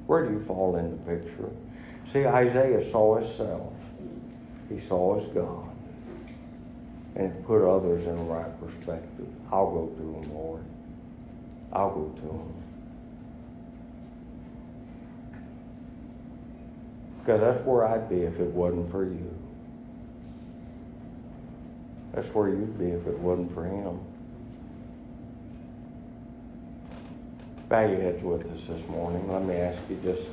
Where 0.07 0.25
do 0.25 0.33
you 0.33 0.41
fall 0.41 0.77
in 0.77 0.93
the 0.93 0.97
picture? 0.99 1.51
See, 2.07 2.25
Isaiah 2.25 2.89
saw 2.91 3.19
himself. 3.19 3.73
He 4.69 4.79
saw 4.79 5.19
his 5.19 5.27
God. 5.35 5.65
And 7.17 7.45
put 7.45 7.69
others 7.69 8.07
in 8.07 8.17
the 8.17 8.23
right 8.23 8.61
perspective. 8.61 9.27
I'll 9.51 9.71
go 9.73 9.87
to 9.89 10.03
him, 10.03 10.33
Lord. 10.33 10.63
I'll 11.73 11.91
go 11.91 12.13
to 12.17 12.23
him. 12.23 12.55
Because 17.29 17.43
that's 17.43 17.63
where 17.65 17.87
I'd 17.87 18.09
be 18.09 18.23
if 18.23 18.41
it 18.41 18.49
wasn't 18.55 18.91
for 18.91 19.05
you. 19.05 19.31
That's 22.15 22.35
where 22.35 22.49
you'd 22.49 22.79
be 22.79 22.87
if 22.87 23.07
it 23.07 23.19
wasn't 23.19 23.53
for 23.53 23.67
him. 23.67 24.01
Bow 27.69 27.87
your 27.87 28.01
heads 28.01 28.23
with 28.23 28.51
us 28.51 28.65
this 28.65 28.89
morning. 28.89 29.31
Let 29.31 29.45
me 29.45 29.57
ask 29.57 29.79
you 29.91 29.99
just 30.03 30.31